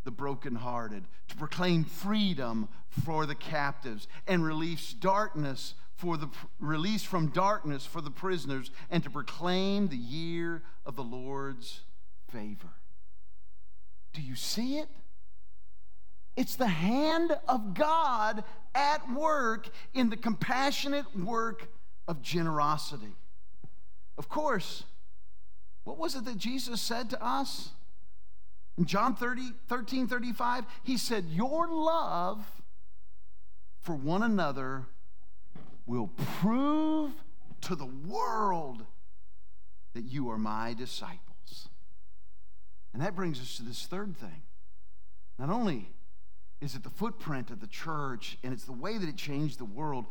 the 0.05 0.11
brokenhearted, 0.11 1.05
to 1.29 1.37
proclaim 1.37 1.85
freedom 1.85 2.69
for 2.89 3.27
the 3.27 3.35
captives, 3.35 4.09
and 4.27 4.45
release 4.45 4.93
darkness 4.93 5.75
for 5.95 6.17
the 6.17 6.29
release 6.59 7.03
from 7.03 7.29
darkness 7.29 7.85
for 7.85 8.01
the 8.01 8.11
prisoners, 8.11 8.71
and 8.91 9.03
to 9.03 9.11
proclaim 9.11 9.89
the 9.89 9.97
year 9.97 10.63
of 10.87 10.97
the 10.97 11.03
Lord's 11.03 11.83
favor. 12.31 12.71
Do 14.15 14.23
you 14.23 14.35
see 14.35 14.79
it? 14.79 14.89
It's 16.37 16.57
the 16.57 16.69
hand 16.69 17.37
of 17.49 17.75
God 17.75 18.45
at 18.75 19.11
work 19.13 19.69
in 19.95 20.11
the 20.11 20.17
compassionate 20.17 21.17
work 21.19 21.69
of 22.07 22.23
generosity. 22.23 23.15
Of 24.17 24.29
course, 24.29 24.85
what 25.85 25.99
was 25.99 26.15
it 26.15 26.25
that 26.25 26.37
Jesus 26.37 26.81
said 26.81 27.11
to 27.11 27.25
us? 27.25 27.71
In 28.79 28.85
John 28.85 29.15
30, 29.15 29.53
13 29.69 30.07
35, 30.07 30.65
he 30.85 30.97
said, 30.97 31.27
Your 31.31 31.69
love 31.69 32.45
for 33.81 33.95
one 33.95 34.23
another 34.23 34.87
will 35.87 36.09
prove 36.39 37.13
to 37.63 37.75
the 37.75 37.87
world 37.87 38.85
that 39.95 40.05
you 40.05 40.31
are 40.31 40.39
my 40.39 40.75
disciples. 40.75 41.69
And 42.93 43.03
that 43.03 43.17
brings 43.17 43.41
us 43.41 43.57
to 43.57 43.63
this 43.63 43.87
third 43.87 44.17
thing. 44.17 44.43
Not 45.39 45.51
only 45.51 45.89
is 46.61 46.75
it 46.75 46.83
the 46.83 46.91
footprint 46.91 47.51
of 47.51 47.61
the 47.61 47.67
church 47.67 48.39
and 48.43 48.53
it's 48.53 48.65
the 48.65 48.73
way 48.73 48.99
that 48.99 49.09
it 49.09 49.17
changed 49.17 49.59
the 49.59 49.65
world, 49.65 50.07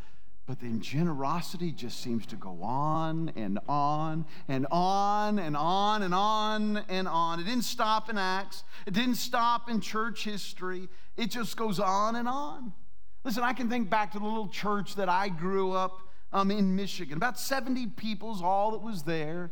but 0.47 0.59
then 0.59 0.81
generosity 0.81 1.71
just 1.71 2.01
seems 2.01 2.25
to 2.25 2.35
go 2.35 2.63
on 2.63 3.31
and 3.35 3.59
on 3.67 4.25
and 4.47 4.65
on 4.71 5.37
and 5.37 5.55
on 5.55 6.01
and 6.01 6.13
on 6.13 6.83
and 6.89 7.07
on. 7.07 7.39
It 7.39 7.43
didn't 7.43 7.65
stop 7.65 8.09
in 8.09 8.17
Acts, 8.17 8.63
it 8.87 8.93
didn't 8.93 9.15
stop 9.15 9.69
in 9.69 9.79
church 9.79 10.23
history. 10.23 10.89
It 11.17 11.29
just 11.29 11.55
goes 11.55 11.79
on 11.79 12.15
and 12.15 12.27
on. 12.27 12.73
Listen, 13.23 13.43
I 13.43 13.53
can 13.53 13.69
think 13.69 13.89
back 13.89 14.13
to 14.13 14.19
the 14.19 14.25
little 14.25 14.47
church 14.47 14.95
that 14.95 15.09
I 15.09 15.29
grew 15.29 15.73
up 15.73 16.01
um, 16.31 16.49
in 16.49 16.75
Michigan. 16.75 17.17
About 17.17 17.39
70 17.39 17.87
people's 17.87 18.41
all 18.41 18.71
that 18.71 18.81
was 18.81 19.03
there. 19.03 19.51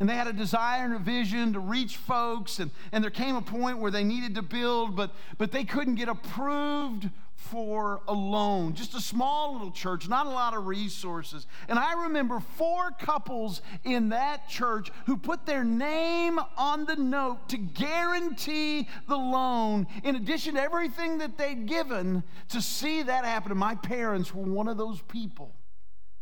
And 0.00 0.08
they 0.08 0.14
had 0.14 0.26
a 0.26 0.32
desire 0.32 0.86
and 0.86 0.94
a 0.94 0.98
vision 0.98 1.52
to 1.52 1.60
reach 1.60 1.98
folks. 1.98 2.58
And, 2.58 2.70
and 2.90 3.04
there 3.04 3.10
came 3.10 3.36
a 3.36 3.42
point 3.42 3.78
where 3.78 3.90
they 3.90 4.02
needed 4.02 4.34
to 4.36 4.42
build, 4.42 4.96
but, 4.96 5.12
but 5.36 5.52
they 5.52 5.62
couldn't 5.64 5.96
get 5.96 6.08
approved 6.08 7.10
for 7.36 8.00
a 8.08 8.12
loan. 8.12 8.74
Just 8.74 8.94
a 8.94 9.00
small 9.00 9.52
little 9.52 9.70
church, 9.70 10.08
not 10.08 10.26
a 10.26 10.30
lot 10.30 10.54
of 10.54 10.66
resources. 10.66 11.46
And 11.68 11.78
I 11.78 12.04
remember 12.04 12.40
four 12.40 12.92
couples 12.98 13.60
in 13.84 14.10
that 14.10 14.48
church 14.48 14.90
who 15.04 15.18
put 15.18 15.44
their 15.44 15.64
name 15.64 16.38
on 16.56 16.86
the 16.86 16.96
note 16.96 17.48
to 17.50 17.58
guarantee 17.58 18.88
the 19.06 19.16
loan, 19.16 19.86
in 20.02 20.16
addition 20.16 20.54
to 20.54 20.62
everything 20.62 21.18
that 21.18 21.36
they'd 21.36 21.66
given 21.66 22.22
to 22.48 22.62
see 22.62 23.02
that 23.02 23.24
happen. 23.24 23.52
And 23.52 23.60
my 23.60 23.74
parents 23.74 24.34
were 24.34 24.44
one 24.44 24.68
of 24.68 24.78
those 24.78 25.02
people 25.02 25.52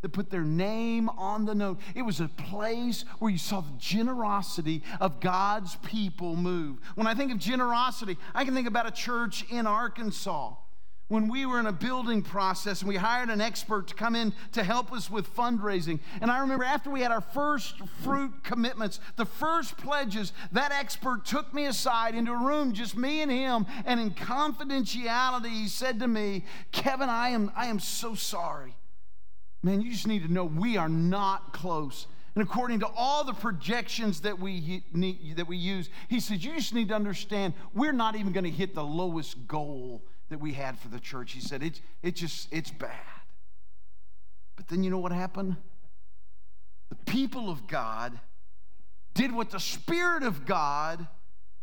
that 0.01 0.09
put 0.09 0.29
their 0.29 0.43
name 0.43 1.09
on 1.09 1.45
the 1.45 1.55
note. 1.55 1.79
It 1.95 2.03
was 2.03 2.19
a 2.19 2.27
place 2.27 3.03
where 3.19 3.31
you 3.31 3.37
saw 3.37 3.61
the 3.61 3.77
generosity 3.77 4.83
of 4.99 5.19
God's 5.19 5.75
people 5.77 6.35
move. 6.35 6.79
When 6.95 7.07
I 7.07 7.13
think 7.13 7.31
of 7.31 7.37
generosity, 7.37 8.17
I 8.33 8.45
can 8.45 8.53
think 8.53 8.67
about 8.67 8.87
a 8.87 8.91
church 8.91 9.45
in 9.49 9.67
Arkansas. 9.67 10.53
When 11.09 11.27
we 11.27 11.47
were 11.47 11.59
in 11.59 11.65
a 11.65 11.71
building 11.71 12.21
process 12.21 12.81
and 12.81 12.87
we 12.87 12.95
hired 12.95 13.29
an 13.29 13.41
expert 13.41 13.87
to 13.87 13.95
come 13.95 14.15
in 14.15 14.31
to 14.51 14.63
help 14.63 14.93
us 14.93 15.09
with 15.09 15.35
fundraising. 15.35 15.99
And 16.21 16.29
I 16.29 16.39
remember 16.41 16.63
after 16.63 16.91
we 16.91 17.01
had 17.01 17.11
our 17.11 17.19
first 17.19 17.79
fruit 18.03 18.31
commitments, 18.43 18.99
the 19.15 19.25
first 19.25 19.75
pledges, 19.75 20.33
that 20.51 20.71
expert 20.71 21.25
took 21.25 21.51
me 21.51 21.65
aside 21.65 22.13
into 22.13 22.31
a 22.31 22.37
room, 22.37 22.73
just 22.73 22.95
me 22.95 23.21
and 23.21 23.31
him, 23.31 23.65
and 23.85 23.99
in 23.99 24.11
confidentiality, 24.11 25.49
he 25.49 25.67
said 25.67 25.99
to 25.99 26.07
me, 26.07 26.45
Kevin, 26.71 27.09
I 27.09 27.29
am, 27.29 27.51
I 27.55 27.65
am 27.65 27.79
so 27.79 28.13
sorry 28.13 28.75
Man, 29.61 29.81
you 29.81 29.91
just 29.91 30.07
need 30.07 30.23
to 30.23 30.31
know 30.31 30.45
we 30.45 30.77
are 30.77 30.89
not 30.89 31.53
close. 31.53 32.07
And 32.35 32.43
according 32.43 32.79
to 32.81 32.87
all 32.95 33.23
the 33.23 33.33
projections 33.33 34.21
that 34.21 34.39
we, 34.39 34.83
need, 34.93 35.35
that 35.35 35.47
we 35.47 35.57
use, 35.57 35.89
he 36.07 36.19
says, 36.19 36.43
You 36.43 36.55
just 36.55 36.73
need 36.73 36.89
to 36.89 36.95
understand 36.95 37.53
we're 37.73 37.91
not 37.91 38.15
even 38.15 38.31
going 38.31 38.45
to 38.45 38.49
hit 38.49 38.75
the 38.75 38.83
lowest 38.83 39.47
goal 39.47 40.03
that 40.29 40.39
we 40.39 40.53
had 40.53 40.77
for 40.77 40.87
the 40.87 40.99
church. 40.99 41.33
He 41.33 41.41
said, 41.41 41.63
It's, 41.63 41.81
it 42.01 42.15
just, 42.15 42.47
it's 42.51 42.71
bad. 42.71 42.91
But 44.55 44.67
then 44.67 44.83
you 44.83 44.89
know 44.89 44.99
what 44.99 45.11
happened? 45.11 45.57
The 46.89 46.95
people 46.95 47.49
of 47.49 47.67
God 47.67 48.19
did 49.13 49.33
what 49.33 49.49
the 49.49 49.59
Spirit 49.59 50.23
of 50.23 50.45
God 50.45 51.07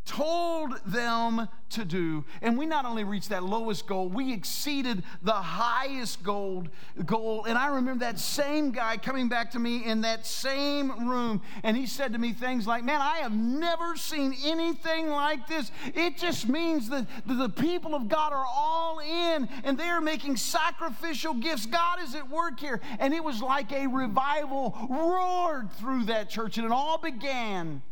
told 0.07 0.79
them 0.87 1.49
to 1.69 1.85
do. 1.85 2.25
And 2.41 2.57
we 2.57 2.65
not 2.65 2.85
only 2.85 3.03
reached 3.03 3.31
that 3.31 3.43
lowest 3.43 3.87
goal, 3.87 4.09
we 4.09 4.33
exceeded 4.33 5.03
the 5.23 5.33
highest 5.33 6.23
goal, 6.23 6.67
goal. 7.05 7.45
And 7.45 7.59
I 7.59 7.67
remember 7.67 8.05
that 8.05 8.21
same 8.21 8.71
guy 8.71 8.97
coming 8.97 9.29
back 9.29 9.51
to 9.51 9.59
me 9.59 9.85
in 9.85 10.03
that 10.03 10.25
same 10.25 11.09
room, 11.09 11.43
and 11.65 11.77
he 11.77 11.87
said 11.87 12.13
to 12.13 12.19
me 12.19 12.33
things 12.33 12.67
like, 12.67 12.85
Man, 12.85 13.01
I 13.01 13.19
have 13.19 13.35
never 13.35 13.97
seen 13.97 14.35
anything 14.45 15.11
like 15.11 15.49
this. 15.49 15.73
It 15.95 16.17
just 16.17 16.49
means 16.49 16.89
that 16.91 17.07
the 17.27 17.49
people 17.49 17.95
of 17.95 18.09
God 18.09 18.33
are 18.33 18.47
all 18.47 19.01
in 19.01 19.49
and 19.65 19.77
they 19.77 19.89
are 19.89 20.01
making 20.01 20.37
sacrificial 20.37 21.35
gifts. 21.35 21.67
God 21.67 22.01
is 22.01 22.15
at 22.15 22.31
work 22.31 22.61
here. 22.61 22.81
And 23.01 23.13
it 23.13 23.25
was 23.25 23.43
like 23.43 23.73
a 23.73 23.89
revival 23.89 24.77
roared 24.89 25.73
through 25.73 26.05
that 26.05 26.31
church, 26.31 26.59
and 26.59 26.65
it 26.65 26.73
all 26.73 26.99
began 26.99 27.83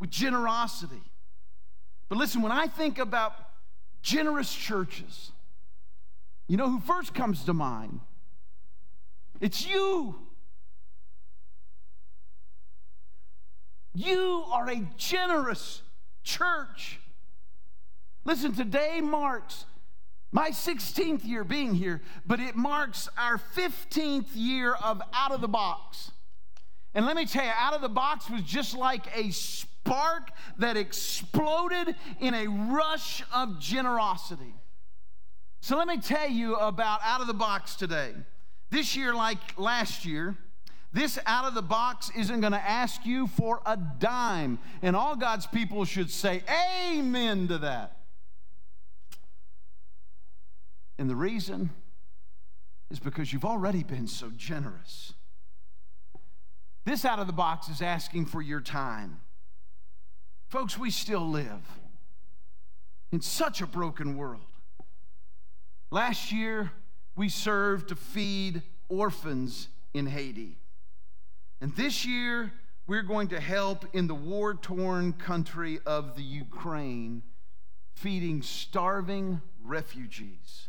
with 0.00 0.10
generosity 0.10 1.02
but 2.08 2.18
listen, 2.18 2.42
when 2.42 2.52
I 2.52 2.66
think 2.66 2.98
about 2.98 3.32
generous 4.02 4.54
churches, 4.54 5.32
you 6.46 6.56
know 6.56 6.68
who 6.68 6.80
first 6.80 7.14
comes 7.14 7.44
to 7.44 7.54
mind? 7.54 8.00
It's 9.40 9.66
you. 9.66 10.16
You 13.94 14.44
are 14.52 14.68
a 14.68 14.82
generous 14.96 15.82
church. 16.22 16.98
Listen, 18.24 18.52
today 18.52 19.00
marks 19.00 19.66
my 20.32 20.50
16th 20.50 21.24
year 21.24 21.44
being 21.44 21.74
here, 21.74 22.02
but 22.26 22.40
it 22.40 22.56
marks 22.56 23.08
our 23.16 23.38
15th 23.54 24.26
year 24.34 24.74
of 24.74 25.00
out 25.12 25.30
of 25.30 25.40
the 25.40 25.48
box. 25.48 26.10
And 26.92 27.06
let 27.06 27.14
me 27.14 27.24
tell 27.24 27.44
you, 27.44 27.52
out 27.56 27.74
of 27.74 27.82
the 27.82 27.88
box 27.88 28.28
was 28.28 28.42
just 28.42 28.76
like 28.76 29.06
a 29.16 29.30
spark 29.84 30.30
that 30.58 30.76
exploded 30.76 31.94
in 32.20 32.34
a 32.34 32.46
rush 32.46 33.22
of 33.32 33.60
generosity. 33.60 34.54
So 35.60 35.76
let 35.76 35.86
me 35.86 35.98
tell 35.98 36.28
you 36.28 36.56
about 36.56 37.00
out 37.02 37.20
of 37.20 37.26
the 37.26 37.34
box 37.34 37.76
today. 37.76 38.12
This 38.70 38.96
year, 38.96 39.14
like 39.14 39.38
last 39.58 40.04
year, 40.04 40.36
this 40.92 41.18
out 41.26 41.44
of 41.44 41.54
the 41.54 41.62
box 41.62 42.10
isn't 42.16 42.40
going 42.40 42.52
to 42.52 42.68
ask 42.70 43.04
you 43.04 43.26
for 43.26 43.60
a 43.66 43.76
dime. 43.76 44.58
And 44.82 44.94
all 44.96 45.16
God's 45.16 45.46
people 45.46 45.84
should 45.84 46.10
say, 46.10 46.42
Amen 46.88 47.48
to 47.48 47.58
that. 47.58 47.98
And 50.98 51.10
the 51.10 51.16
reason 51.16 51.70
is 52.90 52.98
because 53.00 53.32
you've 53.32 53.44
already 53.44 53.82
been 53.82 54.06
so 54.06 54.30
generous. 54.36 55.14
This 56.84 57.04
out 57.04 57.18
of 57.18 57.26
the 57.26 57.32
box 57.32 57.68
is 57.68 57.82
asking 57.82 58.26
for 58.26 58.40
your 58.40 58.60
time. 58.60 59.20
Folks, 60.48 60.78
we 60.78 60.90
still 60.90 61.28
live 61.28 61.62
in 63.10 63.20
such 63.20 63.60
a 63.60 63.66
broken 63.66 64.16
world. 64.16 64.42
Last 65.90 66.32
year, 66.32 66.72
we 67.16 67.28
served 67.28 67.88
to 67.88 67.96
feed 67.96 68.62
orphans 68.88 69.68
in 69.92 70.06
Haiti. 70.06 70.58
And 71.60 71.74
this 71.76 72.04
year, 72.04 72.52
we're 72.86 73.02
going 73.02 73.28
to 73.28 73.40
help 73.40 73.86
in 73.94 74.06
the 74.06 74.14
war 74.14 74.54
torn 74.54 75.12
country 75.14 75.80
of 75.86 76.16
the 76.16 76.22
Ukraine, 76.22 77.22
feeding 77.94 78.42
starving 78.42 79.40
refugees. 79.62 80.68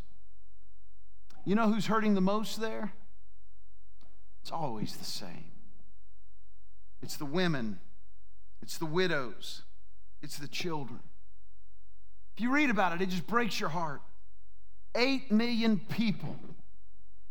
You 1.43 1.55
know 1.55 1.71
who's 1.71 1.87
hurting 1.87 2.13
the 2.13 2.21
most 2.21 2.59
there? 2.59 2.93
It's 4.41 4.51
always 4.51 4.95
the 4.95 5.05
same 5.05 5.51
it's 7.01 7.17
the 7.17 7.25
women, 7.25 7.79
it's 8.63 8.79
the 8.79 8.85
widows, 8.85 9.61
it's 10.25 10.37
the 10.37 10.47
children. 10.47 10.99
If 12.35 12.41
you 12.41 12.51
read 12.51 12.71
about 12.71 12.93
it, 12.93 13.01
it 13.01 13.09
just 13.09 13.27
breaks 13.27 13.59
your 13.59 13.69
heart. 13.69 14.01
Eight 14.95 15.31
million 15.31 15.79
people 15.79 16.35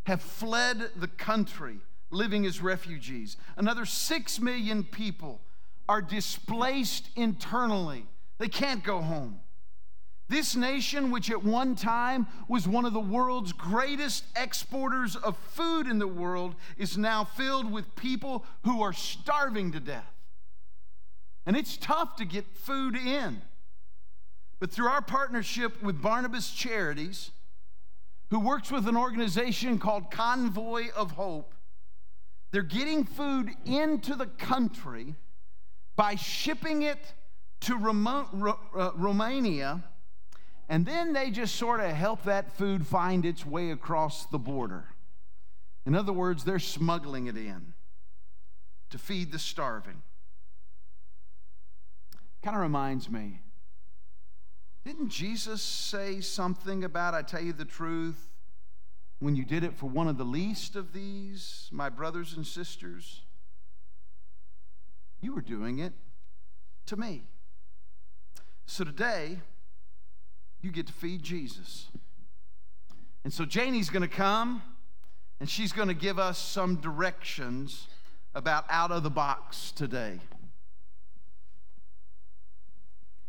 have 0.04 0.22
fled 0.22 0.90
the 0.96 1.08
country 1.08 1.78
living 2.10 2.46
as 2.46 2.62
refugees. 2.62 3.36
Another 3.56 3.84
six 3.84 4.40
million 4.40 4.84
people 4.84 5.40
are 5.88 6.00
displaced 6.00 7.08
internally. 7.16 8.06
They 8.38 8.48
can't 8.48 8.84
go 8.84 9.02
home. 9.02 9.40
This 10.28 10.54
nation, 10.54 11.10
which 11.10 11.30
at 11.30 11.42
one 11.42 11.74
time 11.74 12.28
was 12.48 12.68
one 12.68 12.84
of 12.84 12.92
the 12.92 13.00
world's 13.00 13.52
greatest 13.52 14.24
exporters 14.36 15.16
of 15.16 15.36
food 15.36 15.88
in 15.88 15.98
the 15.98 16.06
world, 16.06 16.54
is 16.78 16.96
now 16.96 17.24
filled 17.24 17.70
with 17.70 17.96
people 17.96 18.44
who 18.62 18.82
are 18.82 18.92
starving 18.92 19.72
to 19.72 19.80
death. 19.80 20.13
And 21.46 21.56
it's 21.56 21.76
tough 21.76 22.16
to 22.16 22.24
get 22.24 22.46
food 22.54 22.96
in. 22.96 23.42
But 24.60 24.70
through 24.70 24.88
our 24.88 25.02
partnership 25.02 25.82
with 25.82 26.00
Barnabas 26.00 26.50
Charities, 26.50 27.32
who 28.30 28.40
works 28.40 28.70
with 28.70 28.88
an 28.88 28.96
organization 28.96 29.78
called 29.78 30.10
Convoy 30.10 30.86
of 30.96 31.12
Hope, 31.12 31.54
they're 32.50 32.62
getting 32.62 33.04
food 33.04 33.50
into 33.64 34.14
the 34.14 34.26
country 34.26 35.14
by 35.96 36.14
shipping 36.14 36.82
it 36.82 37.12
to 37.60 37.74
uh, 37.74 38.90
Romania 38.94 39.82
and 40.68 40.86
then 40.86 41.12
they 41.12 41.30
just 41.30 41.56
sort 41.56 41.80
of 41.80 41.90
help 41.90 42.24
that 42.24 42.56
food 42.56 42.86
find 42.86 43.26
its 43.26 43.44
way 43.44 43.70
across 43.70 44.26
the 44.26 44.38
border. 44.38 44.86
In 45.84 45.94
other 45.94 46.12
words, 46.12 46.44
they're 46.44 46.58
smuggling 46.58 47.26
it 47.26 47.36
in 47.36 47.74
to 48.90 48.98
feed 48.98 49.32
the 49.32 49.38
starving. 49.38 50.02
Kind 52.44 52.56
of 52.56 52.62
reminds 52.62 53.08
me 53.08 53.40
didn't 54.84 55.08
Jesus 55.08 55.62
say 55.62 56.20
something 56.20 56.84
about, 56.84 57.14
I 57.14 57.22
tell 57.22 57.42
you 57.42 57.54
the 57.54 57.64
truth, 57.64 58.28
when 59.18 59.34
you 59.34 59.42
did 59.46 59.64
it 59.64 59.72
for 59.72 59.88
one 59.88 60.08
of 60.08 60.18
the 60.18 60.24
least 60.24 60.76
of 60.76 60.92
these, 60.92 61.70
my 61.72 61.88
brothers 61.88 62.34
and 62.34 62.46
sisters? 62.46 63.22
You 65.22 65.34
were 65.34 65.40
doing 65.40 65.78
it 65.78 65.94
to 66.84 66.98
me. 66.98 67.22
So 68.66 68.84
today, 68.84 69.38
you 70.60 70.70
get 70.70 70.86
to 70.88 70.92
feed 70.92 71.22
Jesus. 71.22 71.86
And 73.24 73.32
so 73.32 73.46
Janie's 73.46 73.88
going 73.88 74.02
to 74.02 74.08
come 74.08 74.62
and 75.40 75.48
she's 75.48 75.72
going 75.72 75.88
to 75.88 75.94
give 75.94 76.18
us 76.18 76.36
some 76.36 76.76
directions 76.76 77.88
about 78.34 78.66
out 78.68 78.90
of 78.90 79.02
the 79.02 79.10
box 79.10 79.72
today. 79.72 80.20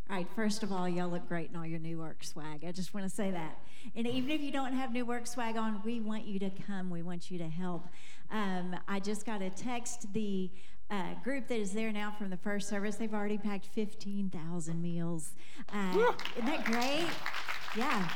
All 0.07 0.15
right, 0.15 0.27
first 0.35 0.61
of 0.61 0.71
all, 0.71 0.87
y'all 0.87 1.09
look 1.09 1.27
great 1.27 1.49
in 1.49 1.55
all 1.55 1.65
your 1.65 1.79
new 1.79 1.97
work 1.97 2.23
swag. 2.23 2.63
I 2.63 2.71
just 2.71 2.93
want 2.93 3.09
to 3.09 3.13
say 3.13 3.31
that. 3.31 3.59
And 3.95 4.05
even 4.05 4.29
if 4.29 4.39
you 4.39 4.51
don't 4.51 4.73
have 4.73 4.91
new 4.93 5.03
work 5.03 5.25
swag 5.25 5.57
on, 5.57 5.81
we 5.83 5.99
want 5.99 6.25
you 6.25 6.37
to 6.39 6.51
come. 6.51 6.91
We 6.91 7.01
want 7.01 7.31
you 7.31 7.39
to 7.39 7.49
help. 7.49 7.87
Um, 8.29 8.75
I 8.87 8.99
just 8.99 9.25
got 9.25 9.41
a 9.41 9.49
text. 9.49 10.13
The 10.13 10.51
uh, 10.91 11.15
group 11.23 11.47
that 11.47 11.57
is 11.57 11.71
there 11.71 11.91
now 11.91 12.13
from 12.15 12.29
the 12.29 12.37
first 12.37 12.69
service, 12.69 12.97
they've 12.97 13.15
already 13.15 13.39
packed 13.39 13.65
15,000 13.73 14.79
meals. 14.79 15.31
Uh, 15.73 16.13
isn't 16.35 16.45
that 16.45 16.65
great? 16.65 17.07
Yeah. 17.75 18.07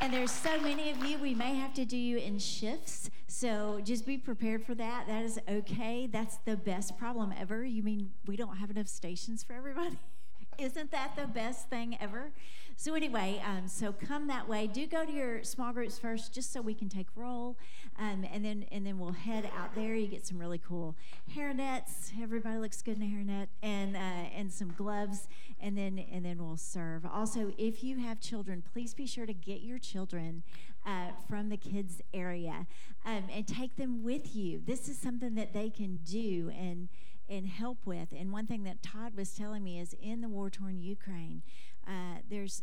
And 0.00 0.10
there's 0.10 0.30
so 0.30 0.58
many 0.62 0.90
of 0.90 1.04
you, 1.04 1.18
we 1.18 1.34
may 1.34 1.54
have 1.56 1.74
to 1.74 1.84
do 1.84 1.98
you 1.98 2.16
in 2.16 2.38
shifts. 2.38 3.10
So 3.26 3.80
just 3.84 4.06
be 4.06 4.16
prepared 4.16 4.64
for 4.64 4.74
that. 4.76 5.06
That 5.06 5.24
is 5.24 5.38
okay. 5.46 6.06
That's 6.06 6.38
the 6.46 6.56
best 6.56 6.96
problem 6.96 7.34
ever. 7.38 7.64
You 7.64 7.82
mean 7.82 8.12
we 8.26 8.36
don't 8.36 8.56
have 8.56 8.70
enough 8.70 8.88
stations 8.88 9.42
for 9.42 9.52
everybody? 9.52 9.98
Isn't 10.58 10.90
that 10.90 11.14
the 11.14 11.28
best 11.28 11.70
thing 11.70 11.96
ever? 12.00 12.32
So 12.74 12.94
anyway, 12.94 13.40
um, 13.46 13.68
so 13.68 13.92
come 13.92 14.26
that 14.26 14.48
way. 14.48 14.66
Do 14.66 14.88
go 14.88 15.04
to 15.04 15.12
your 15.12 15.44
small 15.44 15.72
groups 15.72 16.00
first, 16.00 16.32
just 16.32 16.52
so 16.52 16.60
we 16.60 16.74
can 16.74 16.88
take 16.88 17.06
roll, 17.14 17.56
um, 17.96 18.26
and 18.32 18.44
then 18.44 18.66
and 18.72 18.84
then 18.84 18.98
we'll 18.98 19.12
head 19.12 19.48
out 19.56 19.76
there. 19.76 19.94
You 19.94 20.08
get 20.08 20.26
some 20.26 20.36
really 20.36 20.58
cool 20.58 20.96
hair 21.32 21.54
nets. 21.54 22.10
Everybody 22.20 22.58
looks 22.58 22.82
good 22.82 22.96
in 22.96 23.02
a 23.04 23.06
hairnet, 23.06 23.46
and 23.62 23.96
uh, 23.96 24.30
and 24.34 24.52
some 24.52 24.72
gloves, 24.76 25.28
and 25.60 25.78
then 25.78 26.04
and 26.10 26.24
then 26.24 26.44
we'll 26.44 26.56
serve. 26.56 27.06
Also, 27.06 27.52
if 27.56 27.84
you 27.84 27.98
have 27.98 28.20
children, 28.20 28.64
please 28.72 28.94
be 28.94 29.06
sure 29.06 29.26
to 29.26 29.34
get 29.34 29.60
your 29.60 29.78
children 29.78 30.42
uh, 30.84 31.10
from 31.28 31.50
the 31.50 31.56
kids 31.56 32.02
area 32.12 32.66
um, 33.04 33.24
and 33.32 33.46
take 33.46 33.76
them 33.76 34.02
with 34.02 34.34
you. 34.34 34.60
This 34.64 34.88
is 34.88 34.98
something 34.98 35.36
that 35.36 35.52
they 35.52 35.70
can 35.70 36.00
do 36.04 36.50
and 36.58 36.88
and 37.28 37.46
help 37.46 37.78
with. 37.84 38.08
And 38.16 38.32
one 38.32 38.46
thing 38.46 38.64
that 38.64 38.82
Todd 38.82 39.14
was 39.14 39.34
telling 39.34 39.62
me 39.62 39.78
is 39.78 39.94
in 40.00 40.20
the 40.20 40.28
war 40.28 40.50
torn 40.50 40.78
Ukraine, 40.78 41.42
uh, 41.86 42.20
there's 42.28 42.62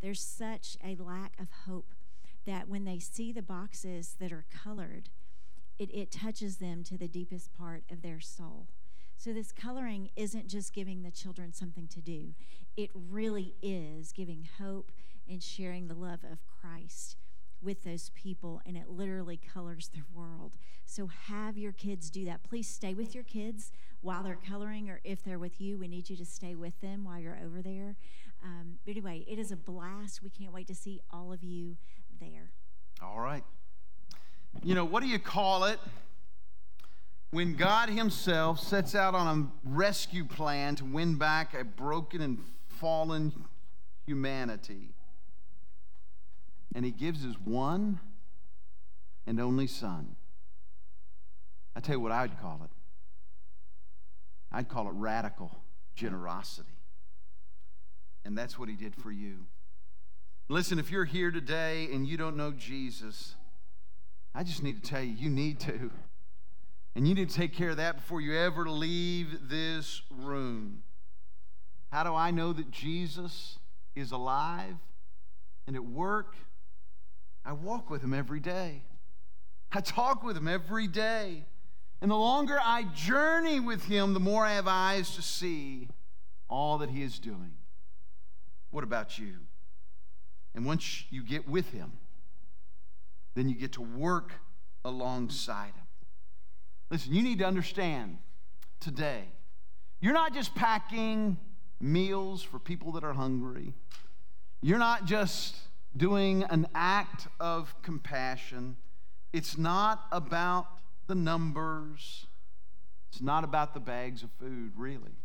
there's 0.00 0.22
such 0.22 0.78
a 0.82 0.96
lack 0.96 1.38
of 1.38 1.48
hope 1.66 1.92
that 2.46 2.68
when 2.68 2.84
they 2.84 2.98
see 2.98 3.32
the 3.32 3.42
boxes 3.42 4.16
that 4.18 4.32
are 4.32 4.46
colored, 4.50 5.10
it, 5.78 5.94
it 5.94 6.10
touches 6.10 6.56
them 6.56 6.82
to 6.84 6.96
the 6.96 7.08
deepest 7.08 7.52
part 7.52 7.84
of 7.90 8.00
their 8.00 8.20
soul. 8.20 8.68
So, 9.16 9.34
this 9.34 9.52
coloring 9.52 10.08
isn't 10.16 10.48
just 10.48 10.72
giving 10.72 11.02
the 11.02 11.10
children 11.10 11.52
something 11.52 11.86
to 11.88 12.00
do, 12.00 12.34
it 12.76 12.90
really 12.94 13.54
is 13.62 14.12
giving 14.12 14.48
hope 14.58 14.90
and 15.28 15.42
sharing 15.42 15.88
the 15.88 15.94
love 15.94 16.20
of 16.24 16.38
Christ 16.60 17.16
with 17.62 17.84
those 17.84 18.10
people, 18.10 18.60
and 18.64 18.76
it 18.76 18.88
literally 18.88 19.36
colors 19.36 19.90
their 19.94 20.06
world. 20.14 20.52
So, 20.86 21.06
have 21.06 21.56
your 21.56 21.72
kids 21.72 22.10
do 22.10 22.24
that. 22.24 22.42
Please 22.42 22.68
stay 22.68 22.94
with 22.94 23.14
your 23.14 23.24
kids 23.24 23.72
while 24.02 24.22
they're 24.22 24.38
coloring, 24.48 24.88
or 24.88 25.00
if 25.04 25.22
they're 25.22 25.38
with 25.38 25.60
you, 25.60 25.78
we 25.78 25.88
need 25.88 26.08
you 26.08 26.16
to 26.16 26.24
stay 26.24 26.54
with 26.54 26.80
them 26.80 27.04
while 27.04 27.18
you're 27.18 27.38
over 27.44 27.60
there. 27.62 27.96
Um, 28.42 28.78
but 28.84 28.92
anyway, 28.92 29.24
it 29.28 29.38
is 29.38 29.52
a 29.52 29.56
blast. 29.56 30.22
We 30.22 30.30
can't 30.30 30.52
wait 30.52 30.66
to 30.68 30.74
see 30.74 31.00
all 31.10 31.32
of 31.32 31.42
you 31.42 31.76
there. 32.20 32.50
All 33.02 33.20
right. 33.20 33.44
You 34.62 34.74
know, 34.74 34.84
what 34.84 35.02
do 35.02 35.08
you 35.08 35.18
call 35.18 35.64
it 35.64 35.78
when 37.30 37.54
God 37.54 37.88
Himself 37.88 38.58
sets 38.58 38.94
out 38.94 39.14
on 39.14 39.52
a 39.64 39.68
rescue 39.68 40.24
plan 40.24 40.74
to 40.76 40.84
win 40.84 41.16
back 41.16 41.54
a 41.54 41.64
broken 41.64 42.20
and 42.20 42.38
fallen 42.68 43.32
humanity? 44.06 44.94
And 46.74 46.84
He 46.84 46.90
gives 46.90 47.22
His 47.22 47.38
one 47.38 48.00
and 49.26 49.40
only 49.40 49.66
Son. 49.66 50.16
I 51.74 51.80
tell 51.80 51.96
you 51.96 52.00
what 52.00 52.12
I'd 52.12 52.40
call 52.40 52.60
it. 52.64 52.70
I'd 54.52 54.68
call 54.68 54.88
it 54.88 54.94
radical 54.94 55.62
generosity. 55.94 56.68
And 58.24 58.36
that's 58.36 58.58
what 58.58 58.68
he 58.68 58.74
did 58.74 58.94
for 58.94 59.10
you. 59.10 59.46
Listen, 60.48 60.78
if 60.78 60.90
you're 60.90 61.04
here 61.04 61.30
today 61.30 61.88
and 61.92 62.06
you 62.06 62.16
don't 62.16 62.36
know 62.36 62.50
Jesus, 62.50 63.36
I 64.34 64.42
just 64.42 64.62
need 64.62 64.82
to 64.82 64.90
tell 64.90 65.02
you, 65.02 65.12
you 65.12 65.30
need 65.30 65.60
to. 65.60 65.90
And 66.96 67.06
you 67.06 67.14
need 67.14 67.28
to 67.28 67.34
take 67.34 67.54
care 67.54 67.70
of 67.70 67.76
that 67.76 67.96
before 67.96 68.20
you 68.20 68.36
ever 68.36 68.68
leave 68.68 69.48
this 69.48 70.02
room. 70.10 70.82
How 71.92 72.02
do 72.02 72.14
I 72.14 72.30
know 72.30 72.52
that 72.52 72.70
Jesus 72.70 73.58
is 73.94 74.10
alive 74.10 74.74
and 75.66 75.76
at 75.76 75.84
work 75.84 76.34
I 77.44 77.52
walk 77.52 77.90
with 77.90 78.02
him 78.02 78.14
every 78.14 78.40
day. 78.40 78.82
I 79.72 79.80
talk 79.80 80.22
with 80.22 80.36
him 80.36 80.48
every 80.48 80.86
day. 80.86 81.44
And 82.00 82.10
the 82.10 82.16
longer 82.16 82.58
I 82.62 82.84
journey 82.94 83.60
with 83.60 83.84
him, 83.84 84.14
the 84.14 84.20
more 84.20 84.44
I 84.44 84.54
have 84.54 84.66
eyes 84.66 85.14
to 85.16 85.22
see 85.22 85.88
all 86.48 86.78
that 86.78 86.90
he 86.90 87.02
is 87.02 87.18
doing. 87.18 87.52
What 88.70 88.84
about 88.84 89.18
you? 89.18 89.34
And 90.54 90.64
once 90.64 91.04
you 91.10 91.22
get 91.22 91.48
with 91.48 91.70
him, 91.72 91.92
then 93.34 93.48
you 93.48 93.54
get 93.54 93.72
to 93.72 93.82
work 93.82 94.32
alongside 94.84 95.74
him. 95.74 95.86
Listen, 96.90 97.14
you 97.14 97.22
need 97.22 97.38
to 97.38 97.44
understand 97.44 98.18
today, 98.80 99.24
you're 100.00 100.14
not 100.14 100.34
just 100.34 100.54
packing 100.54 101.36
meals 101.80 102.42
for 102.42 102.58
people 102.58 102.92
that 102.92 103.04
are 103.04 103.12
hungry, 103.12 103.74
you're 104.60 104.78
not 104.78 105.04
just 105.04 105.56
doing 105.96 106.44
an 106.44 106.66
act 106.74 107.28
of 107.38 107.74
compassion. 107.82 108.76
It's 109.32 109.58
not 109.58 110.06
about 110.12 110.66
the 111.06 111.14
numbers, 111.14 112.26
it's 113.10 113.20
not 113.20 113.42
about 113.44 113.74
the 113.74 113.80
bags 113.80 114.22
of 114.22 114.30
food, 114.38 114.72
really. 114.76 115.16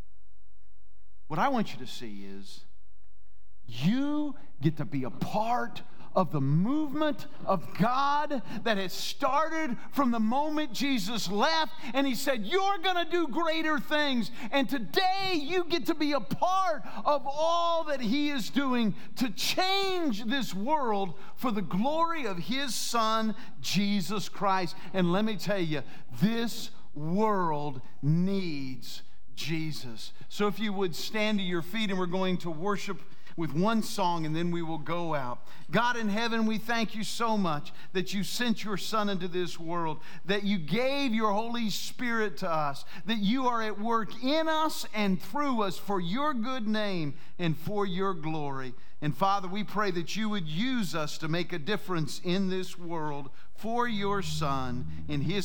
What 1.27 1.39
I 1.39 1.49
want 1.49 1.73
you 1.73 1.79
to 1.79 1.87
see 1.87 2.25
is 2.25 2.65
you 3.67 4.35
get 4.61 4.77
to 4.77 4.85
be 4.85 5.03
a 5.03 5.09
part 5.09 5.81
of 6.15 6.31
the 6.31 6.41
movement 6.41 7.27
of 7.45 7.65
God 7.77 8.41
that 8.63 8.77
has 8.77 8.93
started 8.93 9.75
from 9.91 10.11
the 10.11 10.19
moment 10.19 10.71
Jesus 10.71 11.29
left. 11.29 11.73
And 11.93 12.07
He 12.07 12.15
said, 12.15 12.45
You're 12.45 12.77
going 12.79 13.03
to 13.03 13.11
do 13.11 13.27
greater 13.27 13.77
things. 13.79 14.31
And 14.51 14.69
today 14.69 15.33
you 15.33 15.65
get 15.65 15.85
to 15.87 15.95
be 15.95 16.13
a 16.13 16.19
part 16.19 16.83
of 17.03 17.23
all 17.25 17.83
that 17.85 18.01
He 18.01 18.29
is 18.29 18.49
doing 18.49 18.95
to 19.17 19.29
change 19.31 20.25
this 20.25 20.53
world 20.53 21.15
for 21.35 21.51
the 21.51 21.61
glory 21.61 22.25
of 22.25 22.37
His 22.37 22.73
Son, 22.73 23.35
Jesus 23.61 24.29
Christ. 24.29 24.75
And 24.93 25.11
let 25.11 25.25
me 25.25 25.35
tell 25.35 25.59
you, 25.59 25.83
this 26.21 26.71
world 26.93 27.81
needs 28.01 29.03
Jesus. 29.35 30.13
So 30.29 30.47
if 30.47 30.59
you 30.59 30.71
would 30.73 30.95
stand 30.95 31.39
to 31.39 31.43
your 31.43 31.61
feet 31.61 31.89
and 31.89 31.99
we're 31.99 32.05
going 32.05 32.37
to 32.39 32.49
worship 32.49 33.01
with 33.37 33.53
one 33.53 33.83
song 33.83 34.25
and 34.25 34.35
then 34.35 34.51
we 34.51 34.61
will 34.61 34.77
go 34.77 35.13
out. 35.13 35.39
God 35.71 35.97
in 35.97 36.09
heaven, 36.09 36.45
we 36.45 36.57
thank 36.57 36.95
you 36.95 37.03
so 37.03 37.37
much 37.37 37.73
that 37.93 38.13
you 38.13 38.23
sent 38.23 38.63
your 38.63 38.77
Son 38.77 39.09
into 39.09 39.27
this 39.27 39.59
world, 39.59 39.99
that 40.25 40.43
you 40.43 40.57
gave 40.57 41.13
your 41.13 41.31
Holy 41.31 41.69
Spirit 41.69 42.37
to 42.37 42.49
us, 42.49 42.85
that 43.05 43.17
you 43.17 43.47
are 43.47 43.61
at 43.61 43.79
work 43.79 44.23
in 44.23 44.47
us 44.47 44.85
and 44.93 45.21
through 45.21 45.63
us 45.63 45.77
for 45.77 45.99
your 45.99 46.33
good 46.33 46.67
name 46.67 47.15
and 47.37 47.57
for 47.57 47.85
your 47.85 48.13
glory. 48.13 48.73
And 49.01 49.15
Father, 49.15 49.47
we 49.47 49.63
pray 49.63 49.91
that 49.91 50.15
you 50.15 50.29
would 50.29 50.47
use 50.47 50.95
us 50.95 51.17
to 51.17 51.27
make 51.27 51.51
a 51.51 51.59
difference 51.59 52.21
in 52.23 52.49
this 52.49 52.79
world 52.79 53.29
for 53.55 53.87
your 53.87 54.21
Son 54.21 54.85
in 55.07 55.21
his 55.21 55.43